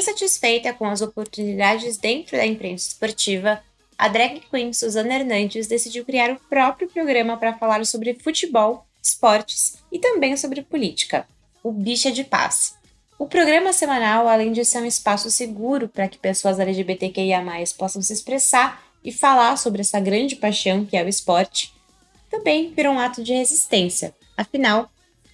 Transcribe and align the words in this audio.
Insatisfeita 0.00 0.72
com 0.72 0.86
as 0.86 1.02
oportunidades 1.02 1.98
dentro 1.98 2.34
da 2.34 2.46
imprensa 2.46 2.88
esportiva, 2.88 3.62
a 3.98 4.08
drag 4.08 4.40
queen 4.50 4.72
Suzana 4.72 5.16
Hernandes 5.16 5.66
decidiu 5.66 6.06
criar 6.06 6.30
o 6.30 6.40
próprio 6.48 6.88
programa 6.88 7.36
para 7.36 7.52
falar 7.58 7.84
sobre 7.84 8.14
futebol, 8.14 8.86
esportes 9.02 9.76
e 9.92 9.98
também 9.98 10.34
sobre 10.38 10.62
política, 10.62 11.28
o 11.62 11.70
Bicha 11.70 12.10
de 12.10 12.24
Paz. 12.24 12.76
O 13.18 13.26
programa 13.26 13.74
semanal, 13.74 14.26
além 14.26 14.52
de 14.52 14.64
ser 14.64 14.78
um 14.78 14.86
espaço 14.86 15.30
seguro 15.30 15.86
para 15.86 16.08
que 16.08 16.16
pessoas 16.16 16.58
LGBTQIA 16.58 17.44
possam 17.76 18.00
se 18.00 18.14
expressar 18.14 18.82
e 19.04 19.12
falar 19.12 19.58
sobre 19.58 19.82
essa 19.82 20.00
grande 20.00 20.34
paixão 20.34 20.86
que 20.86 20.96
é 20.96 21.04
o 21.04 21.08
esporte, 21.10 21.74
também 22.30 22.72
virou 22.72 22.94
um 22.94 22.98
ato 22.98 23.22
de 23.22 23.34
resistência. 23.34 24.14
Afinal, 24.34 24.90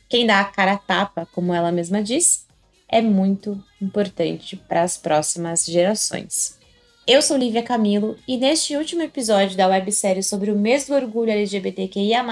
quem 0.09 0.27
dá 0.27 0.41
a 0.41 0.45
cara 0.45 0.73
a 0.73 0.79
tapa, 0.79 1.29
como 1.33 1.55
ela 1.55 1.71
mesma 1.71 2.03
diz, 2.03 2.46
é 2.89 3.03
muito 3.03 3.63
importante 3.81 4.57
para 4.57 4.83
as 4.83 4.97
próximas 4.97 5.65
gerações. 5.65 6.59
Eu 7.07 7.23
sou 7.23 7.37
Lívia 7.37 7.63
Camilo 7.63 8.17
e 8.27 8.37
neste 8.37 8.77
último 8.77 9.03
episódio 9.03 9.57
da 9.57 9.69
websérie 9.69 10.23
sobre 10.23 10.51
o 10.51 10.59
mês 10.59 10.87
do 10.87 10.95
orgulho 10.95 11.31
LGBTQIA, 11.31 12.25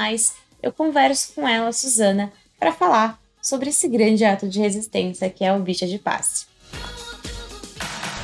eu 0.62 0.72
converso 0.72 1.32
com 1.34 1.46
ela, 1.46 1.72
Suzana, 1.72 2.32
para 2.58 2.72
falar 2.72 3.20
sobre 3.40 3.68
esse 3.68 3.86
grande 3.88 4.24
ato 4.24 4.48
de 4.48 4.58
resistência 4.58 5.30
que 5.30 5.44
é 5.44 5.52
o 5.52 5.60
Bicha 5.60 5.86
de 5.86 5.98
Passe. 5.98 6.46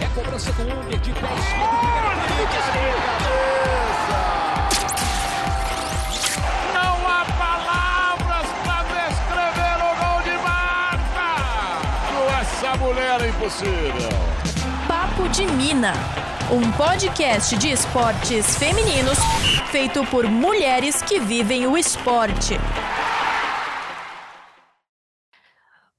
É 0.01 0.07
cobrança 0.15 0.51
de 0.51 1.13
mulher 12.81 13.21
é 13.21 13.29
impossível. 13.29 14.09
Papo 14.89 15.29
de 15.29 15.47
Mina 15.47 15.93
um 16.53 16.73
podcast 16.73 17.57
de 17.57 17.71
esportes 17.71 18.59
femininos 18.59 19.17
feito 19.71 20.05
por 20.07 20.29
mulheres 20.29 21.01
que 21.01 21.21
vivem 21.21 21.65
o 21.69 21.79
esporte. 21.79 22.55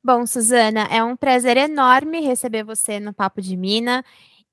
Bom, 0.03 0.25
Suzana, 0.25 0.89
é 0.91 1.01
um 1.01 1.15
prazer 1.15 1.55
enorme 1.55 2.19
receber 2.19 2.63
você 2.63 2.99
no 2.99 3.13
Papo 3.13 3.41
de 3.41 3.55
Mina. 3.55 4.03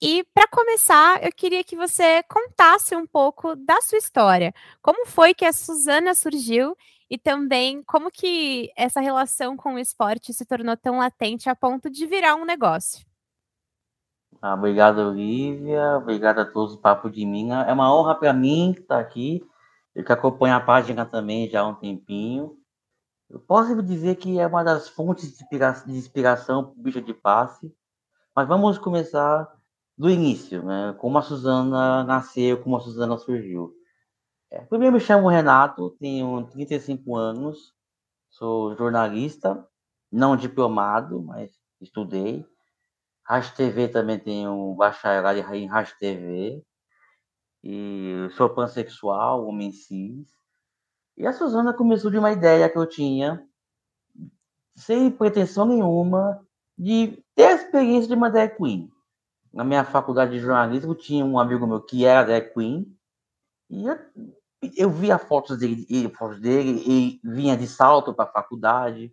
E 0.00 0.24
para 0.32 0.46
começar, 0.46 1.20
eu 1.24 1.32
queria 1.32 1.64
que 1.64 1.74
você 1.74 2.22
contasse 2.28 2.94
um 2.94 3.06
pouco 3.06 3.56
da 3.56 3.80
sua 3.80 3.98
história. 3.98 4.54
Como 4.80 5.04
foi 5.04 5.34
que 5.34 5.44
a 5.44 5.52
Suzana 5.52 6.14
surgiu 6.14 6.76
e 7.10 7.16
também 7.16 7.82
como 7.84 8.10
que 8.10 8.70
essa 8.76 9.00
relação 9.00 9.56
com 9.56 9.74
o 9.74 9.78
esporte 9.78 10.32
se 10.32 10.44
tornou 10.44 10.76
tão 10.76 10.98
latente 10.98 11.48
a 11.48 11.56
ponto 11.56 11.90
de 11.90 12.06
virar 12.06 12.34
um 12.34 12.44
negócio? 12.44 13.06
Ah, 14.40 14.54
obrigado, 14.54 14.98
Olivia. 14.98 15.96
Obrigado 15.96 16.38
a 16.40 16.44
todos 16.44 16.76
do 16.76 16.80
Papo 16.80 17.10
de 17.10 17.24
Mina. 17.24 17.64
É 17.64 17.72
uma 17.72 17.92
honra 17.94 18.14
para 18.14 18.32
mim 18.32 18.72
estar 18.72 19.00
aqui. 19.00 19.42
Eu 19.94 20.04
que 20.04 20.12
acompanho 20.12 20.54
a 20.54 20.60
página 20.60 21.04
também 21.04 21.48
já 21.48 21.62
há 21.62 21.66
um 21.66 21.74
tempinho. 21.74 22.56
Eu 23.28 23.40
posso 23.40 23.82
dizer 23.82 24.16
que 24.16 24.38
é 24.38 24.46
uma 24.46 24.62
das 24.62 24.88
fontes 24.88 25.36
de 25.36 25.96
inspiração 25.96 26.64
para 26.64 26.72
o 26.72 26.82
bicho 26.82 27.00
de 27.00 27.12
passe. 27.12 27.74
Mas 28.34 28.46
vamos 28.46 28.78
começar 28.78 29.52
do 29.96 30.08
início, 30.08 30.62
né? 30.62 30.94
Como 30.98 31.18
a 31.18 31.22
Suzana 31.22 32.04
nasceu, 32.04 32.62
como 32.62 32.76
a 32.76 32.80
Suzana 32.80 33.18
surgiu. 33.18 33.74
É, 34.50 34.60
primeiro 34.60 34.94
me 34.94 35.00
chamo 35.00 35.28
Renato, 35.28 35.90
tenho 35.98 36.46
35 36.46 37.16
anos, 37.16 37.74
sou 38.30 38.74
jornalista, 38.76 39.66
não 40.10 40.36
diplomado, 40.36 41.22
mas 41.22 41.52
estudei. 41.80 42.46
Rádio 43.24 43.54
TV 43.54 43.88
também 43.88 44.48
um 44.48 44.74
bacharelado 44.74 45.38
em 45.54 45.66
Rádio 45.66 45.94
TV. 45.98 46.64
E 47.62 48.28
sou 48.36 48.48
pansexual, 48.48 49.46
homem 49.46 49.70
cis. 49.70 50.28
E 51.16 51.26
a 51.26 51.32
Suzana 51.32 51.74
começou 51.74 52.10
de 52.10 52.16
uma 52.16 52.32
ideia 52.32 52.70
que 52.70 52.78
eu 52.78 52.88
tinha, 52.88 53.44
sem 54.76 55.10
pretensão 55.10 55.66
nenhuma, 55.66 56.40
de 56.78 57.22
ter 57.34 57.46
a 57.46 57.54
experiência 57.54 58.08
de 58.08 58.14
uma 58.14 58.30
drag 58.30 58.56
queen. 58.56 58.90
Na 59.52 59.64
minha 59.64 59.84
faculdade 59.84 60.30
de 60.30 60.38
jornalismo, 60.38 60.94
tinha 60.94 61.24
um 61.24 61.38
amigo 61.38 61.66
meu 61.66 61.82
que 61.82 62.06
era 62.06 62.24
drag 62.24 62.54
queen. 62.54 62.96
E 63.68 63.86
eu, 63.86 63.98
eu 64.76 64.90
via 64.90 65.18
fotos 65.18 65.58
dele, 65.58 65.86
fotos 66.16 66.40
dele 66.40 66.82
e 66.86 67.20
vinha 67.24 67.56
de 67.56 67.66
salto 67.66 68.14
para 68.14 68.24
a 68.24 68.32
faculdade 68.32 69.12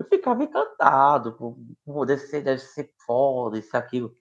eu 0.00 0.06
ficava 0.06 0.42
encantado, 0.42 1.34
por, 1.34 2.06
deve, 2.06 2.22
ser, 2.22 2.40
deve 2.42 2.62
ser 2.62 2.90
foda, 3.04 3.58
isso, 3.58 3.76
aquilo. 3.76 4.16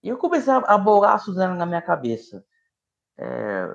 E 0.00 0.08
eu 0.08 0.16
comecei 0.16 0.52
a, 0.52 0.58
a 0.58 0.78
bolar 0.78 1.14
a 1.14 1.18
Suzana 1.18 1.56
na 1.56 1.66
minha 1.66 1.82
cabeça. 1.82 2.44
É, 3.18 3.66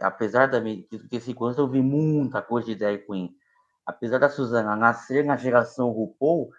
apesar 0.00 0.46
da 0.46 0.62
minha, 0.62 0.76
de 0.76 0.98
35 0.98 1.44
anos, 1.44 1.58
eu 1.58 1.68
vi 1.68 1.82
muita 1.82 2.40
coisa 2.40 2.68
de 2.68 2.76
drag 2.76 3.04
queen. 3.04 3.36
Apesar 3.84 4.16
da 4.18 4.30
Suzana 4.30 4.74
nascer 4.74 5.22
na 5.22 5.36
geração 5.36 5.90
RuPaul, 5.90 6.50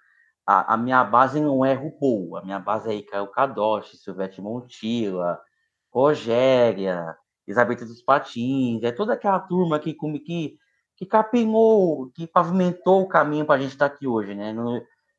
a, 0.45 0.75
a, 0.75 0.77
minha 0.77 1.03
base 1.03 1.39
não 1.41 1.65
é 1.65 1.73
RuPaul. 1.73 2.37
A 2.37 2.43
minha 2.43 2.59
base 2.59 2.91
é 2.91 2.93
Icaro 2.93 3.31
Kadoshi, 3.31 3.97
Silvete 3.97 4.39
Montilla, 4.39 5.41
Rogéria, 5.91 7.17
Isabel 7.47 7.75
dos 7.75 8.01
Patins. 8.01 8.83
É 8.83 8.91
toda 8.91 9.13
aquela 9.13 9.39
turma 9.39 9.79
que, 9.79 9.93
que 9.93 10.57
que 10.95 11.05
capinou, 11.05 12.09
que 12.11 12.25
pavimentou 12.25 13.01
o 13.01 13.07
caminho 13.07 13.45
para 13.45 13.55
a 13.55 13.59
gente 13.59 13.71
estar 13.71 13.89
tá 13.89 13.95
aqui 13.95 14.07
hoje, 14.07 14.33
né? 14.33 14.55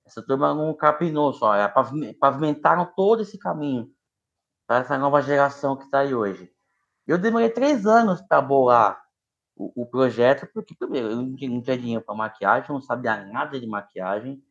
Essa 0.04 0.22
turma 0.22 0.54
não 0.54 0.72
capinou 0.75 1.32
só, 1.32 1.54
é, 1.54 1.70
pavimentaram 2.19 2.91
todo 2.97 3.22
esse 3.22 3.38
caminho 3.38 3.91
para 4.66 4.78
essa 4.78 4.97
nova 4.97 5.20
geração 5.20 5.76
que 5.76 5.84
está 5.84 6.00
aí 6.00 6.14
hoje. 6.14 6.50
Eu 7.06 7.19
demorei 7.19 7.50
três 7.50 7.87
anos 7.87 8.22
para 8.22 8.41
bolar 8.41 9.00
o, 9.54 9.82
o, 9.82 9.87
projeto, 9.87 10.48
porque, 10.53 10.75
primeiro, 10.75 11.10
eu 11.10 11.16
não 11.16 11.37
tinha, 11.37 11.78
dinheiro 11.78 12.04
para 12.04 12.14
maquiagem, 12.14 12.70
não 12.70 12.81
sabia 12.81 13.25
nada 13.26 13.60
de 13.60 13.66
maquiagem, 13.66 14.43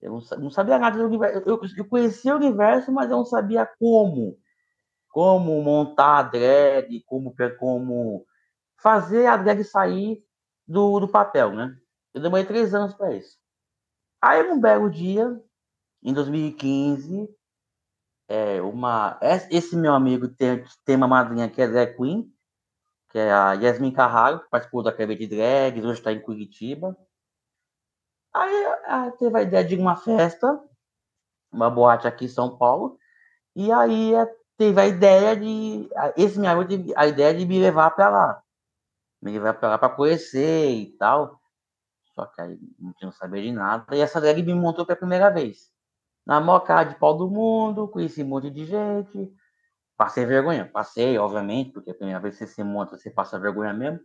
eu 0.00 0.12
não, 0.12 0.38
não 0.38 0.50
sabia 0.50 0.78
nada 0.78 0.98
do 0.98 1.04
universo. 1.04 1.42
Eu, 1.46 1.60
eu, 1.76 1.84
conhecia 1.86 2.34
o 2.34 2.36
universo, 2.36 2.92
mas 2.92 3.10
eu 3.10 3.16
não 3.16 3.24
sabia 3.24 3.66
como. 3.78 4.38
Como 5.14 5.62
montar 5.62 6.18
a 6.18 6.22
drag, 6.24 7.00
como, 7.06 7.32
como 7.56 8.26
fazer 8.76 9.28
a 9.28 9.36
drag 9.36 9.62
sair 9.62 10.26
do, 10.66 10.98
do 10.98 11.06
papel, 11.06 11.52
né? 11.52 11.72
Eu 12.12 12.20
demorei 12.20 12.44
três 12.44 12.74
anos 12.74 12.94
para 12.94 13.14
isso. 13.14 13.38
Aí, 14.20 14.42
num 14.42 14.60
belo 14.60 14.90
dia, 14.90 15.40
em 16.02 16.12
2015, 16.12 17.28
é, 18.26 18.60
uma, 18.60 19.16
esse 19.52 19.76
meu 19.76 19.94
amigo 19.94 20.26
tem, 20.26 20.64
tem 20.84 20.96
uma 20.96 21.06
madrinha 21.06 21.48
que 21.48 21.62
é 21.62 21.68
drag 21.68 21.96
queen, 21.96 22.28
que 23.10 23.18
é 23.20 23.32
a 23.32 23.52
Yasmin 23.52 23.92
Carraro, 23.92 24.40
que 24.40 24.50
participou 24.50 24.82
da 24.82 24.90
Academia 24.90 25.16
de 25.16 25.28
Drags, 25.28 25.84
hoje 25.84 26.00
está 26.00 26.10
em 26.10 26.20
Curitiba. 26.20 26.98
Aí 28.32 29.12
teve 29.20 29.38
a 29.38 29.42
ideia 29.42 29.64
de 29.64 29.76
uma 29.76 29.94
festa, 29.94 30.60
uma 31.52 31.70
boate 31.70 32.08
aqui 32.08 32.24
em 32.24 32.28
São 32.28 32.58
Paulo, 32.58 32.98
e 33.54 33.70
aí 33.70 34.12
teve 34.56 34.80
a 34.80 34.86
ideia 34.86 35.36
de. 35.36 35.88
Esse 36.16 36.44
amigo 36.46 36.68
teve 36.68 36.92
a 36.96 37.06
ideia 37.06 37.34
de 37.34 37.46
me 37.46 37.60
levar 37.60 37.90
para 37.90 38.08
lá 38.08 38.44
me 39.24 39.38
vai 39.38 39.54
para 39.54 39.70
lá 39.70 39.78
para 39.78 39.94
conhecer 39.94 40.70
e 40.70 40.92
tal. 40.98 41.40
Só 42.14 42.26
que 42.26 42.40
aí 42.40 42.58
não 42.78 42.92
tinha 42.92 43.10
saber 43.12 43.42
de 43.42 43.52
nada. 43.52 43.96
E 43.96 44.00
essa 44.00 44.20
drag 44.20 44.42
me 44.42 44.54
montou 44.54 44.86
pela 44.86 44.98
primeira 44.98 45.30
vez. 45.30 45.72
Na 46.26 46.40
maior 46.40 46.60
cara 46.60 46.84
de 46.84 46.96
pau 46.96 47.16
do 47.16 47.28
mundo, 47.28 47.88
conheci 47.88 48.22
um 48.22 48.28
monte 48.28 48.50
de 48.50 48.66
gente. 48.66 49.32
Passei 49.96 50.26
vergonha. 50.26 50.66
Passei, 50.70 51.18
obviamente, 51.18 51.72
porque 51.72 51.90
a 51.90 51.94
primeira 51.94 52.20
vez 52.20 52.38
que 52.38 52.46
você 52.46 52.54
se 52.54 52.62
monta, 52.62 52.96
você 52.96 53.10
passa 53.10 53.38
vergonha 53.38 53.72
mesmo. 53.72 54.00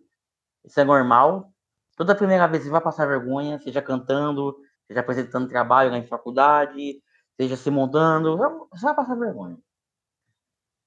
Isso 0.65 0.79
é 0.79 0.83
normal. 0.83 1.53
Toda 1.97 2.15
primeira 2.15 2.47
vez 2.47 2.63
você 2.63 2.69
vai 2.69 2.81
passar 2.81 3.05
vergonha, 3.05 3.59
seja 3.59 3.81
cantando, 3.81 4.57
seja 4.87 5.01
apresentando 5.01 5.49
trabalho 5.49 5.91
na 5.91 6.01
faculdade, 6.03 7.01
seja 7.35 7.57
se 7.57 7.69
montando, 7.69 8.37
você 8.71 8.85
vai 8.85 8.95
passar 8.95 9.15
vergonha. 9.15 9.57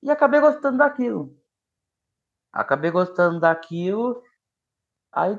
E 0.02 0.10
acabei 0.10 0.40
gostando 0.40 0.78
daquilo. 0.78 1.37
Acabei 2.52 2.90
gostando 2.90 3.38
daquilo. 3.38 4.22
Aí 5.12 5.38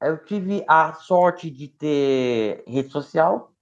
eu 0.00 0.24
tive 0.24 0.64
a 0.66 0.94
sorte 0.94 1.50
de 1.50 1.68
ter 1.68 2.64
rede 2.66 2.90
social. 2.90 3.52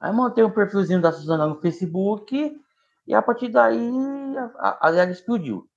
Aí 0.00 0.12
montei 0.12 0.42
um 0.42 0.50
perfilzinho 0.50 1.00
da 1.00 1.12
Suzana 1.12 1.46
no 1.46 1.60
Facebook. 1.60 2.60
E 3.06 3.14
a 3.14 3.22
partir 3.22 3.48
daí 3.48 3.78
a, 4.58 4.88
a, 4.88 5.04
explodiu. 5.04 5.68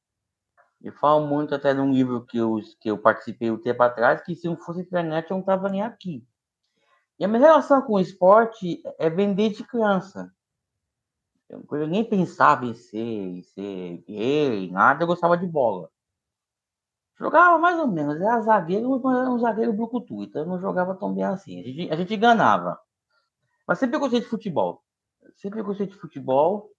Eu 0.82 0.94
falo 0.94 1.28
muito 1.28 1.56
até 1.56 1.74
num 1.74 1.92
livro 1.92 2.26
que 2.26 2.38
eu, 2.38 2.60
que 2.80 2.90
eu 2.90 2.98
participei 2.98 3.52
um 3.52 3.62
tempo 3.62 3.82
atrás, 3.84 4.22
que 4.22 4.36
se 4.36 4.48
não 4.48 4.56
fosse 4.56 4.82
internet 4.82 5.30
eu 5.30 5.36
não 5.36 5.42
estava 5.42 5.70
nem 5.70 5.82
aqui. 5.82 6.26
E 7.20 7.26
a 7.26 7.28
minha 7.28 7.42
relação 7.42 7.82
com 7.82 7.94
o 7.94 8.00
esporte 8.00 8.82
é 9.00 9.10
vender 9.10 9.50
de 9.50 9.64
criança. 9.64 10.32
Eu, 11.50 11.66
eu 11.72 11.88
nem 11.88 12.04
pensava 12.04 12.66
em 12.66 12.74
ser, 12.74 13.00
em 13.00 13.42
ser 13.42 14.04
gay, 14.08 14.70
nada, 14.72 15.04
eu 15.04 15.08
gostava 15.08 15.38
de 15.38 15.48
bola. 15.48 15.90
Jogava 17.18 17.58
mais 17.58 17.80
ou 17.80 17.88
menos, 17.88 18.22
era 18.22 18.42
zagueiro, 18.42 19.00
mas 19.04 19.18
era 19.18 19.30
um 19.30 19.40
zagueiro 19.40 19.74
brucutu, 19.74 20.24
então 20.24 20.44
eu 20.44 20.48
não 20.48 20.60
jogava 20.60 20.94
tão 20.94 21.14
bem 21.14 21.24
assim. 21.24 21.60
A 21.60 21.64
gente, 21.64 21.92
a 21.92 21.96
gente. 21.96 22.20
Mas 23.68 23.80
sempre 23.80 23.98
gostei 23.98 24.20
de 24.20 24.28
futebol. 24.28 24.84
sempre 25.36 25.62
gostei 25.64 25.88
de 25.88 25.96
futebol. 25.96 26.70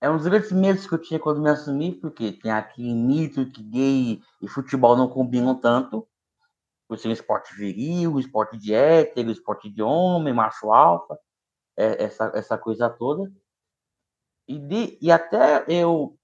É 0.00 0.10
um 0.10 0.16
dos 0.16 0.26
grandes 0.26 0.52
medos 0.52 0.86
que 0.86 0.92
eu 0.92 0.98
tinha 1.00 1.18
quando 1.18 1.40
me 1.40 1.48
assumi, 1.48 1.92
porque 1.94 2.32
tem 2.32 2.50
aqui 2.50 2.92
mito 2.92 3.46
que 3.46 3.62
gay 3.62 4.20
e 4.42 4.48
futebol 4.48 4.96
não 4.96 5.08
combinam 5.08 5.54
tanto. 5.54 6.06
Por 6.88 6.98
ser 6.98 7.08
um 7.08 7.12
esporte 7.12 7.54
viril, 7.54 8.14
um 8.14 8.18
esporte 8.18 8.58
de 8.58 8.74
hétero, 8.74 9.28
um 9.28 9.32
esporte 9.32 9.70
de 9.70 9.82
homem, 9.82 10.34
macho 10.34 10.70
alfa, 10.72 11.18
é, 11.76 12.04
essa, 12.04 12.30
essa 12.34 12.58
coisa 12.58 12.90
toda. 12.90 13.32
E, 14.52 14.58
de, 14.58 14.98
e 15.00 15.10
até 15.10 15.64
eu 15.66 16.18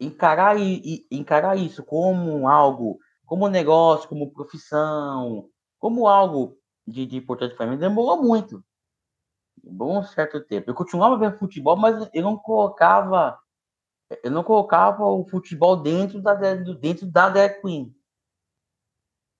encarar, 0.00 0.58
e, 0.58 1.06
encarar 1.08 1.56
isso 1.56 1.84
como 1.84 2.48
algo, 2.48 2.98
como 3.24 3.48
negócio, 3.48 4.08
como 4.08 4.32
profissão, 4.32 5.48
como 5.78 6.08
algo 6.08 6.58
de, 6.84 7.06
de 7.06 7.16
importante 7.16 7.54
para 7.54 7.68
mim, 7.68 7.78
demorou 7.78 8.20
muito 8.20 8.64
um 9.64 9.72
bom 9.72 10.02
certo 10.02 10.44
tempo. 10.44 10.68
Eu 10.68 10.74
continuava 10.74 11.16
vendo 11.16 11.38
futebol, 11.38 11.76
mas 11.76 12.10
eu 12.12 12.22
não 12.22 12.36
colocava 12.36 13.38
eu 14.22 14.30
não 14.30 14.42
colocava 14.42 15.04
o 15.04 15.24
futebol 15.28 15.76
dentro 15.76 16.20
da 16.20 16.34
dentro 16.34 17.06
da 17.06 17.28
drag 17.28 17.60
queen. 17.60 17.94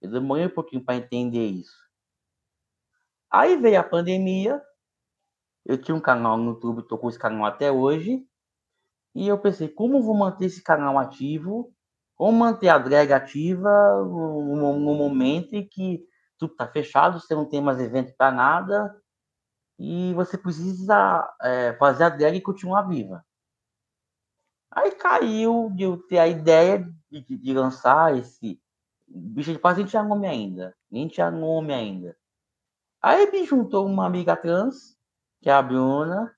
Eu 0.01 0.13
demorei 0.13 0.47
um 0.47 0.55
pouquinho 0.55 0.85
para 0.85 0.97
entender 0.97 1.47
isso. 1.47 1.77
Aí 3.31 3.57
veio 3.57 3.81
a 3.81 3.85
pandemia. 3.85 4.63
Eu 5.67 5.77
tinha 5.77 5.95
um 5.95 6.01
canal 6.01 6.37
no 6.39 6.53
YouTube, 6.53 6.81
estou 6.81 6.97
com 6.97 7.09
esse 7.09 7.19
canal 7.19 7.45
até 7.45 7.73
hoje. 7.73 8.25
E 9.15 9.27
eu 9.27 9.37
pensei, 9.37 9.69
como 9.69 10.03
vou 10.03 10.17
manter 10.17 10.47
esse 10.47 10.63
canal 10.63 10.97
ativo? 10.97 11.75
Como 12.15 12.39
manter 12.39 12.69
a 12.69 12.79
drag 12.79 13.13
ativa 13.13 13.69
no, 14.05 14.79
no 14.79 14.95
momento 14.95 15.55
em 15.55 15.67
que 15.67 16.07
tudo 16.39 16.53
está 16.53 16.69
fechado, 16.69 17.21
você 17.21 17.35
não 17.35 17.49
tem 17.49 17.61
mais 17.61 17.81
evento 17.81 18.15
para 18.17 18.31
nada, 18.31 18.95
e 19.79 20.15
você 20.15 20.39
precisa 20.39 21.37
é, 21.43 21.75
fazer 21.75 22.05
a 22.05 22.09
drag 22.09 22.41
continuar 22.41 22.83
viva. 22.83 23.25
Aí 24.71 24.93
caiu 24.93 25.71
de 25.75 25.85
eu 25.85 25.97
ter 26.07 26.19
a 26.19 26.29
ideia 26.29 26.87
de, 27.11 27.23
de, 27.23 27.55
lançar 27.55 28.17
esse 28.17 28.61
bicho 29.07 29.53
de 29.53 29.59
paz, 29.59 29.77
nem 29.77 29.87
tinha 29.87 30.03
nome 30.03 30.27
ainda, 30.27 30.77
nem 30.91 31.09
tinha 31.09 31.31
nome 31.31 31.73
ainda. 31.73 32.17
Aí 33.01 33.31
me 33.31 33.45
juntou 33.45 33.87
uma 33.87 34.07
amiga 34.07 34.37
trans, 34.37 34.96
que 35.47 35.51
é 35.51 35.53
a 35.53 35.63
Bruna. 35.63 36.37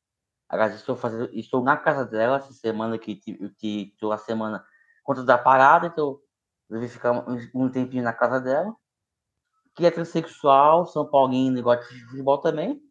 Aliás, 0.50 0.74
estou, 0.74 0.94
fazendo, 0.94 1.30
estou 1.32 1.64
na 1.64 1.78
casa 1.78 2.04
dela 2.04 2.36
essa 2.36 2.52
semana, 2.52 2.98
que 2.98 3.18
estou 3.62 4.12
a 4.12 4.18
semana 4.18 4.62
contra 5.02 5.24
da 5.24 5.38
parada, 5.38 5.86
então 5.86 6.20
resolvi 6.68 6.90
ficar 6.90 7.12
um, 7.12 7.38
um 7.54 7.70
tempinho 7.70 8.04
na 8.04 8.12
casa 8.12 8.38
dela. 8.38 8.76
Que 9.74 9.86
é 9.86 9.90
transexual, 9.90 10.84
São 10.84 11.08
Paulino, 11.08 11.62
gosta 11.62 11.90
de 11.90 12.04
futebol 12.04 12.36
também. 12.36 12.82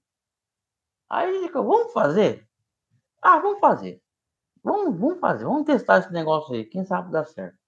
Aí 1.08 1.30
a 1.30 1.34
gente 1.40 1.52
falou, 1.52 1.78
vamos 1.78 1.94
fazer? 1.94 2.50
Ah, 3.22 3.38
vamos 3.38 3.60
fazer. 3.60 4.02
Vamos, 4.64 5.00
vamos 5.00 5.19
fazer, 5.19 5.46
vamos 5.46 5.66
testar 5.66 6.00
esse 6.00 6.12
negócio 6.12 6.56
aí, 6.56 6.66
quem 6.66 6.84
sabe 6.84 7.12
dá 7.12 7.24
certo. 7.25 7.60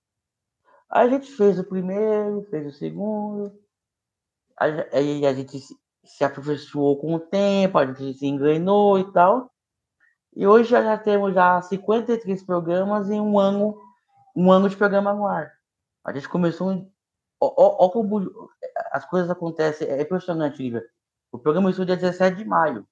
Aí 0.90 1.06
a 1.06 1.10
gente 1.12 1.32
fez 1.34 1.60
o 1.60 1.64
primeiro, 1.64 2.42
fez 2.50 2.66
o 2.66 2.76
segundo, 2.76 3.56
aí 4.58 5.24
a 5.24 5.34
gente 5.34 5.60
se 6.12 6.24
aperfeiçoou 6.24 7.00
com 7.00 7.16
o 7.16 7.20
tempo, 7.20 7.78
a 7.78 7.86
gente 7.86 8.14
se 8.14 8.26
engrenou 8.26 9.00
e 9.00 9.12
tal. 9.12 9.52
E 10.36 10.46
hoje 10.46 10.70
já, 10.70 10.82
já 10.84 10.98
temos 10.98 11.34
já 11.34 11.62
53 11.62 12.44
programas 12.44 13.10
em 13.10 13.20
um 13.20 13.40
ano, 13.40 13.78
um 14.36 14.52
ano 14.52 14.70
de 14.70 14.78
programa 14.78 15.14
no 15.14 15.26
ar. 15.26 15.52
A 16.06 16.14
gente 16.14 16.30
começou. 16.30 16.88
Ó, 17.42 17.86
ó, 17.86 17.90
como 17.90 18.52
as 18.92 19.06
coisas 19.06 19.30
acontecem, 19.30 19.88
é 19.88 20.02
impressionante, 20.02 20.62
Lívia. 20.62 20.84
O 21.32 21.40
programa 21.40 21.68
começou 21.68 21.86
dia 21.86 21.96
17 21.96 22.38
de 22.38 22.46
maio 22.46 22.86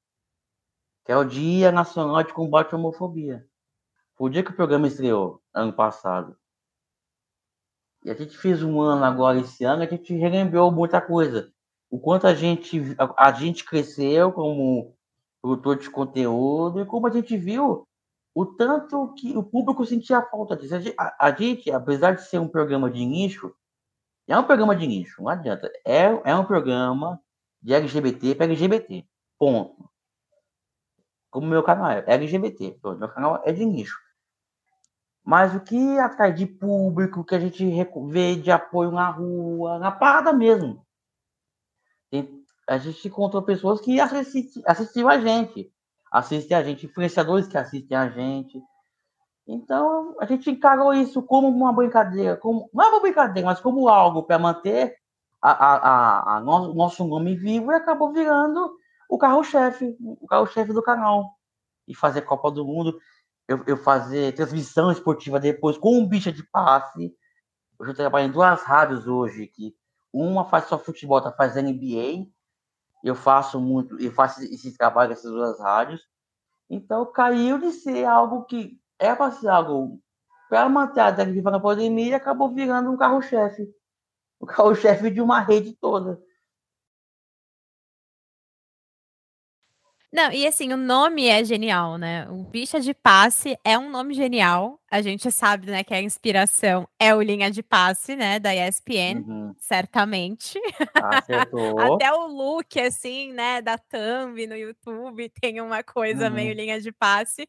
que 1.07 1.11
é 1.13 1.15
o 1.15 1.23
Dia 1.23 1.71
Nacional 1.71 2.21
de 2.21 2.33
Combate 2.33 2.75
à 2.75 2.77
Homofobia. 2.77 3.47
Foi 4.17 4.27
o 4.27 4.29
dia 4.29 4.43
que 4.43 4.51
o 4.51 4.55
programa 4.55 4.87
estreou, 4.87 5.41
ano 5.53 5.71
passado. 5.71 6.37
E 8.03 8.11
a 8.11 8.13
gente 8.13 8.37
fez 8.37 8.61
um 8.61 8.81
ano 8.81 9.05
agora, 9.05 9.39
esse 9.39 9.63
ano, 9.63 9.83
a 9.83 9.85
gente 9.85 10.13
relembrou 10.13 10.69
muita 10.69 10.99
coisa. 10.99 11.49
O 11.89 11.99
quanto 11.99 12.27
a 12.27 12.33
gente, 12.33 12.95
a, 12.97 13.27
a 13.29 13.31
gente 13.31 13.63
cresceu 13.63 14.31
como 14.31 14.95
produtor 15.41 15.77
de 15.77 15.89
conteúdo 15.89 16.81
e 16.81 16.85
como 16.85 17.07
a 17.07 17.09
gente 17.09 17.37
viu 17.37 17.87
o 18.35 18.45
tanto 18.45 19.13
que 19.15 19.35
o 19.37 19.43
público 19.43 19.85
sentia 19.85 20.21
falta 20.21 20.55
disso. 20.55 20.75
A, 20.97 21.27
a 21.27 21.31
gente, 21.31 21.71
apesar 21.71 22.13
de 22.13 22.23
ser 22.23 22.39
um 22.39 22.47
programa 22.47 22.89
de 22.89 23.05
nicho, 23.05 23.53
é 24.27 24.37
um 24.37 24.43
programa 24.43 24.75
de 24.75 24.85
nicho, 24.85 25.23
não 25.23 25.29
adianta. 25.29 25.71
É, 25.85 26.03
é 26.25 26.35
um 26.35 26.45
programa 26.45 27.19
de 27.61 27.73
LGBT 27.73 28.35
para 28.35 28.45
LGBT. 28.45 29.05
Ponto 29.39 29.89
como 31.37 31.47
meu 31.47 31.61
canal 31.61 31.91
é 31.91 32.03
LGBT, 32.07 32.79
meu 32.83 33.09
canal 33.09 33.43
é 33.45 33.51
de 33.51 33.63
nicho. 33.63 33.99
Mas 35.23 35.53
o 35.53 35.59
que 35.59 35.99
atrai 35.99 36.33
de 36.33 36.47
público, 36.47 37.23
que 37.23 37.35
a 37.35 37.39
gente 37.39 37.63
vê 38.09 38.35
de 38.35 38.49
apoio 38.49 38.91
na 38.91 39.09
rua, 39.09 39.77
na 39.77 39.91
parada 39.91 40.33
mesmo. 40.33 40.83
A 42.67 42.77
gente 42.77 43.07
encontrou 43.07 43.41
pessoas 43.43 43.79
que 43.79 43.99
assisti, 43.99 44.61
assistiam 44.65 45.07
a 45.07 45.19
gente, 45.19 45.71
assistem 46.11 46.57
a 46.57 46.63
gente, 46.63 46.85
influenciadores 46.85 47.47
que 47.47 47.57
assistem 47.57 47.97
a 47.97 48.09
gente. 48.09 48.61
Então, 49.47 50.15
a 50.19 50.25
gente 50.25 50.51
encarou 50.51 50.93
isso 50.93 51.23
como 51.23 51.47
uma 51.47 51.71
brincadeira, 51.71 52.35
como, 52.35 52.69
não 52.73 52.83
é 52.83 52.89
uma 52.89 52.99
brincadeira, 52.99 53.47
mas 53.47 53.61
como 53.61 53.87
algo 53.87 54.23
para 54.23 54.37
manter 54.37 54.95
a, 55.41 55.51
a, 55.51 55.75
a, 55.75 56.37
a 56.37 56.39
no, 56.41 56.73
nosso 56.73 57.05
nome 57.07 57.35
vivo 57.35 57.71
e 57.71 57.75
acabou 57.75 58.11
virando 58.11 58.75
o 59.09 59.17
carro-chefe, 59.17 59.95
o 60.01 60.27
carro-chefe 60.27 60.73
do 60.73 60.83
canal. 60.83 61.31
E 61.87 61.95
fazer 61.95 62.23
Copa 62.23 62.51
do 62.51 62.65
Mundo, 62.65 62.99
eu, 63.47 63.63
eu 63.65 63.77
fazer 63.77 64.35
transmissão 64.35 64.91
esportiva 64.91 65.39
depois 65.39 65.77
com 65.77 65.97
um 65.97 66.05
bicho 66.05 66.31
de 66.33 66.43
passe. 66.43 67.15
Eu 67.79 67.93
trabalho 67.93 68.27
em 68.27 68.31
duas 68.31 68.61
rádios 68.63 69.07
hoje, 69.07 69.47
que 69.47 69.73
uma 70.11 70.43
faz 70.43 70.65
só 70.65 70.77
futebol, 70.77 71.15
outra 71.15 71.31
faz 71.31 71.55
NBA. 71.55 72.27
Eu 73.03 73.15
faço 73.15 73.59
muito, 73.59 73.99
eu 73.99 74.11
faço 74.11 74.41
esse 74.43 74.77
trabalho 74.77 75.09
nessas 75.09 75.31
duas 75.31 75.59
rádios. 75.59 76.01
Então 76.69 77.05
caiu 77.05 77.57
de 77.57 77.71
ser 77.71 78.05
algo 78.05 78.45
que 78.45 78.79
é 78.99 79.15
para 79.15 79.31
ser 79.31 79.47
algo 79.47 80.01
para 80.49 80.67
manter 80.69 81.01
a 81.01 81.11
viva 81.11 81.51
na 81.51 81.59
pandemia 81.59 82.11
e 82.11 82.13
acabou 82.13 82.53
virando 82.53 82.89
um 82.89 82.97
carro-chefe. 82.97 83.69
O 84.39 84.45
carro-chefe 84.45 85.09
de 85.09 85.21
uma 85.21 85.39
rede 85.39 85.73
toda. 85.73 86.21
Não, 90.17 90.31
e 90.31 90.47
assim, 90.47 90.73
o 90.73 90.77
nome 90.77 91.27
é 91.27 91.43
genial, 91.43 91.95
né? 91.95 92.27
O 92.31 92.43
Bicha 92.43 92.79
de 92.79 92.91
Passe 92.91 93.55
é 93.63 93.77
um 93.77 93.87
nome 93.87 94.15
genial. 94.15 94.81
A 94.89 94.99
gente 94.99 95.31
sabe, 95.31 95.69
né, 95.69 95.83
que 95.83 95.93
a 95.93 96.01
inspiração 96.01 96.89
é 96.99 97.13
o 97.13 97.21
Linha 97.21 97.51
de 97.51 97.61
Passe, 97.61 98.15
né, 98.15 98.39
da 98.39 98.51
ESPN, 98.51 99.23
uhum. 99.27 99.53
certamente. 99.59 100.59
Acertou. 101.21 101.79
Até 101.79 102.11
o 102.11 102.25
look, 102.25 102.79
assim, 102.79 103.31
né, 103.31 103.61
da 103.61 103.77
thumb 103.77 104.47
no 104.47 104.55
YouTube 104.55 105.29
tem 105.39 105.61
uma 105.61 105.83
coisa 105.83 106.29
uhum. 106.29 106.33
meio 106.33 106.55
linha 106.55 106.81
de 106.81 106.91
passe. 106.91 107.47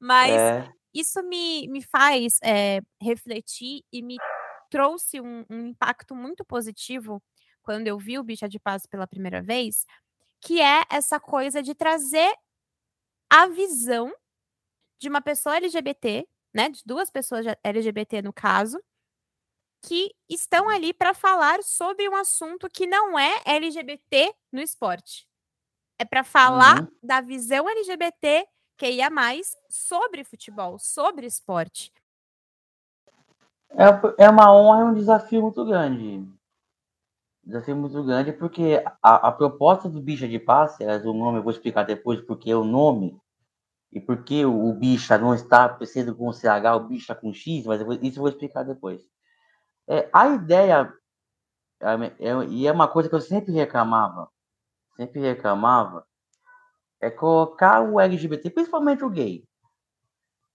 Mas 0.00 0.32
é. 0.32 0.66
isso 0.94 1.22
me, 1.22 1.68
me 1.68 1.82
faz 1.82 2.38
é, 2.42 2.80
refletir 2.98 3.82
e 3.92 4.00
me 4.00 4.16
trouxe 4.70 5.20
um, 5.20 5.44
um 5.50 5.66
impacto 5.66 6.14
muito 6.14 6.46
positivo 6.46 7.22
quando 7.60 7.88
eu 7.88 7.98
vi 7.98 8.18
o 8.18 8.22
Bicha 8.22 8.48
de 8.48 8.60
Passe 8.60 8.88
pela 8.88 9.08
primeira 9.08 9.42
vez, 9.42 9.84
que 10.40 10.60
é 10.60 10.84
essa 10.90 11.18
coisa 11.18 11.62
de 11.62 11.74
trazer 11.74 12.34
a 13.30 13.46
visão 13.46 14.12
de 14.98 15.08
uma 15.08 15.20
pessoa 15.20 15.56
LGBT, 15.56 16.26
né, 16.54 16.68
de 16.70 16.82
duas 16.84 17.10
pessoas 17.10 17.44
LGBT 17.62 18.22
no 18.22 18.32
caso, 18.32 18.80
que 19.82 20.14
estão 20.28 20.68
ali 20.68 20.92
para 20.92 21.14
falar 21.14 21.62
sobre 21.62 22.08
um 22.08 22.14
assunto 22.14 22.68
que 22.68 22.86
não 22.86 23.18
é 23.18 23.40
LGBT 23.44 24.34
no 24.50 24.60
esporte. 24.60 25.28
É 25.98 26.04
para 26.04 26.24
falar 26.24 26.82
uhum. 26.82 26.88
da 27.02 27.20
visão 27.20 27.68
LGBT 27.68 28.46
que 28.76 28.90
ia 28.90 29.08
mais 29.08 29.56
sobre 29.70 30.24
futebol, 30.24 30.78
sobre 30.78 31.26
esporte. 31.26 31.92
É, 33.70 34.24
é 34.24 34.30
uma 34.30 34.54
honra 34.54 34.80
e 34.80 34.84
um 34.84 34.94
desafio 34.94 35.42
muito 35.42 35.64
grande 35.64 36.35
desafio 37.46 37.76
muito 37.76 38.02
grande 38.02 38.32
porque 38.32 38.82
a, 39.00 39.28
a 39.28 39.32
proposta 39.32 39.88
do 39.88 40.02
bicha 40.02 40.26
de 40.26 40.38
passe, 40.38 40.84
o 40.84 41.12
nome 41.12 41.38
eu 41.38 41.42
vou 41.42 41.52
explicar 41.52 41.84
depois 41.84 42.20
porque 42.20 42.50
é 42.50 42.56
o 42.56 42.64
nome 42.64 43.16
e 43.92 44.00
porque 44.00 44.44
o, 44.44 44.68
o 44.68 44.74
bicha 44.74 45.16
não 45.16 45.32
está 45.32 45.78
sendo 45.86 46.14
com 46.14 46.32
CH, 46.32 46.74
o 46.74 46.80
bicha 46.80 47.14
com 47.14 47.32
X, 47.32 47.64
mas 47.64 47.80
vou, 47.80 47.94
isso 47.94 48.18
eu 48.18 48.22
vou 48.22 48.28
explicar 48.28 48.64
depois. 48.64 49.00
É, 49.88 50.10
a 50.12 50.28
ideia, 50.28 50.92
é, 51.80 51.86
é, 52.18 52.44
e 52.48 52.66
é 52.66 52.72
uma 52.72 52.88
coisa 52.88 53.08
que 53.08 53.14
eu 53.14 53.20
sempre 53.20 53.52
reclamava, 53.52 54.28
sempre 54.96 55.20
reclamava, 55.20 56.04
é 57.00 57.10
colocar 57.10 57.80
o 57.80 58.00
LGBT, 58.00 58.50
principalmente 58.50 59.04
o 59.04 59.10
gay. 59.10 59.44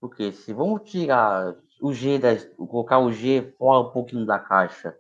Porque 0.02 0.34
se 0.34 0.52
vamos 0.52 0.90
tirar 0.90 1.56
o 1.80 1.94
G, 1.94 2.20
da, 2.20 2.30
colocar 2.58 3.00
o 3.00 3.14
G 3.14 3.56
fora 3.58 3.88
um 3.88 3.92
pouquinho 3.92 4.26
da 4.26 4.38
caixa 4.38 4.98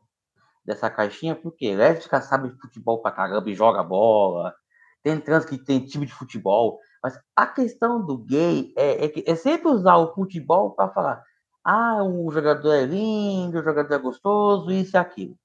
dessa 0.72 0.90
caixinha, 0.90 1.36
porque 1.36 1.75
lésbica 1.75 2.22
sabe 2.22 2.50
de 2.50 2.60
futebol 2.60 3.01
pra 3.01 3.12
caramba 3.12 3.50
e 3.50 3.54
joga 3.54 3.84
bola, 3.84 4.56
tem 5.04 5.20
trans 5.20 5.46
que 5.46 5.58
tem 5.58 5.86
time 5.86 6.06
de 6.06 6.13
futebol, 6.13 6.80
mas 7.04 7.20
a 7.36 7.46
questão 7.46 8.06
do 8.06 8.18
gay 8.18 8.74
é, 8.78 9.06
é, 9.06 9.32
é 9.32 9.36
sempre 9.36 9.68
usar 9.68 9.98
o 9.98 10.13
futebol 10.13 10.72
para 10.74 10.90
falar: 10.94 11.24
ah, 11.63 12.04
o 12.04 12.32
jogador 12.32 12.72
é 12.74 12.86
lindo, 12.86 13.60
o 13.60 13.63
jogador 13.63 13.94
é 13.94 13.98
gostoso, 13.98 14.72
isso 14.72 14.96
e 14.96 14.98
aquilo. 14.98 15.36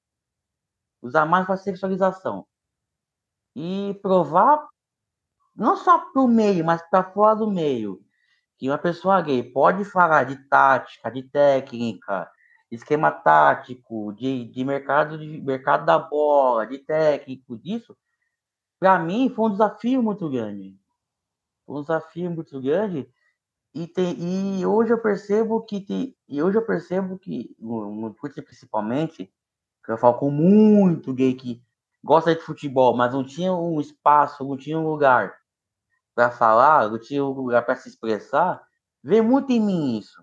Usar 1.01 1.25
mais 1.25 1.45
para 1.45 1.57
sexualização. 1.57 2.45
E 3.55 3.99
provar, 4.01 4.65
não 5.55 5.75
só 5.75 5.99
para 5.99 6.21
o 6.21 6.27
meio, 6.27 6.63
mas 6.63 6.81
para 6.89 7.03
fora 7.11 7.35
do 7.35 7.51
meio, 7.51 7.99
que 8.57 8.69
uma 8.69 8.77
pessoa 8.77 9.21
gay 9.21 9.43
pode 9.43 9.83
falar 9.83 10.23
de 10.25 10.37
tática, 10.47 11.11
de 11.11 11.23
técnica, 11.23 12.29
esquema 12.71 13.11
tático, 13.11 14.13
de, 14.13 14.45
de 14.45 14.63
mercado 14.63 15.17
de 15.17 15.41
mercado 15.41 15.85
da 15.85 15.97
bola, 15.97 16.65
de 16.65 16.79
técnico, 16.79 17.57
disso, 17.57 17.97
para 18.79 18.99
mim 18.99 19.29
foi 19.29 19.45
um 19.45 19.51
desafio 19.51 20.03
muito 20.03 20.29
grande. 20.29 20.77
Um 21.67 21.81
desafio 21.81 22.31
muito 22.31 22.61
grande 22.61 23.09
e, 23.73 23.87
tem, 23.87 24.59
e 24.59 24.65
hoje 24.65 24.91
eu 24.91 25.01
percebo 25.01 25.61
que 25.61 25.81
tem, 25.81 26.15
e 26.27 26.41
hoje 26.41 26.57
eu 26.57 26.65
percebo 26.65 27.17
que 27.19 27.55
no 27.59 28.13
Twitter 28.13 28.43
principalmente, 28.43 29.31
que 29.85 29.91
eu 29.91 29.97
falo 29.97 30.17
com 30.17 30.31
muito 30.31 31.13
gay 31.13 31.33
que 31.35 31.61
gosta 32.03 32.33
de 32.33 32.41
futebol, 32.41 32.95
mas 32.95 33.13
não 33.13 33.23
tinha 33.23 33.53
um 33.53 33.79
espaço, 33.79 34.43
não 34.43 34.57
tinha 34.57 34.79
um 34.79 34.89
lugar 34.89 35.37
para 36.15 36.31
falar, 36.31 36.89
não 36.89 36.99
tinha 36.99 37.23
um 37.23 37.29
lugar 37.29 37.65
para 37.65 37.75
se 37.75 37.89
expressar, 37.89 38.61
vê 39.03 39.21
muito 39.21 39.51
em 39.51 39.59
mim 39.59 39.99
isso. 39.99 40.21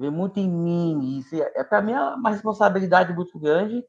Vê 0.00 0.08
muito 0.08 0.40
em 0.40 0.48
mim. 0.48 1.18
Isso 1.18 1.34
é, 1.34 1.52
é 1.56 1.62
para 1.62 1.82
mim 1.82 1.92
é 1.92 2.00
uma 2.00 2.30
responsabilidade 2.30 3.12
muito 3.12 3.38
grande, 3.38 3.84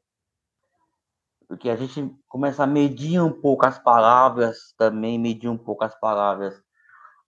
porque 1.48 1.70
a 1.70 1.76
gente 1.76 2.14
começa 2.28 2.64
a 2.64 2.66
medir 2.66 3.18
um 3.18 3.32
pouco 3.32 3.64
as 3.64 3.78
palavras 3.78 4.74
também, 4.76 5.18
medir 5.18 5.48
um 5.48 5.56
pouco 5.56 5.84
as 5.84 5.98
palavras 5.98 6.62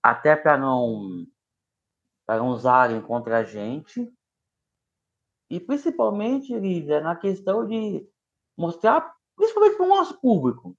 até 0.02 0.36
para 0.36 0.58
não 0.58 1.24
para 2.26 2.36
não 2.36 2.48
usarem 2.48 3.00
contra 3.00 3.38
a 3.38 3.42
gente. 3.42 4.12
E 5.48 5.58
principalmente, 5.58 6.54
Lívia, 6.54 7.00
na 7.00 7.16
questão 7.16 7.66
de 7.66 8.06
mostrar, 8.54 9.14
principalmente 9.34 9.76
para 9.78 9.86
o 9.86 9.88
nosso 9.88 10.20
público, 10.20 10.76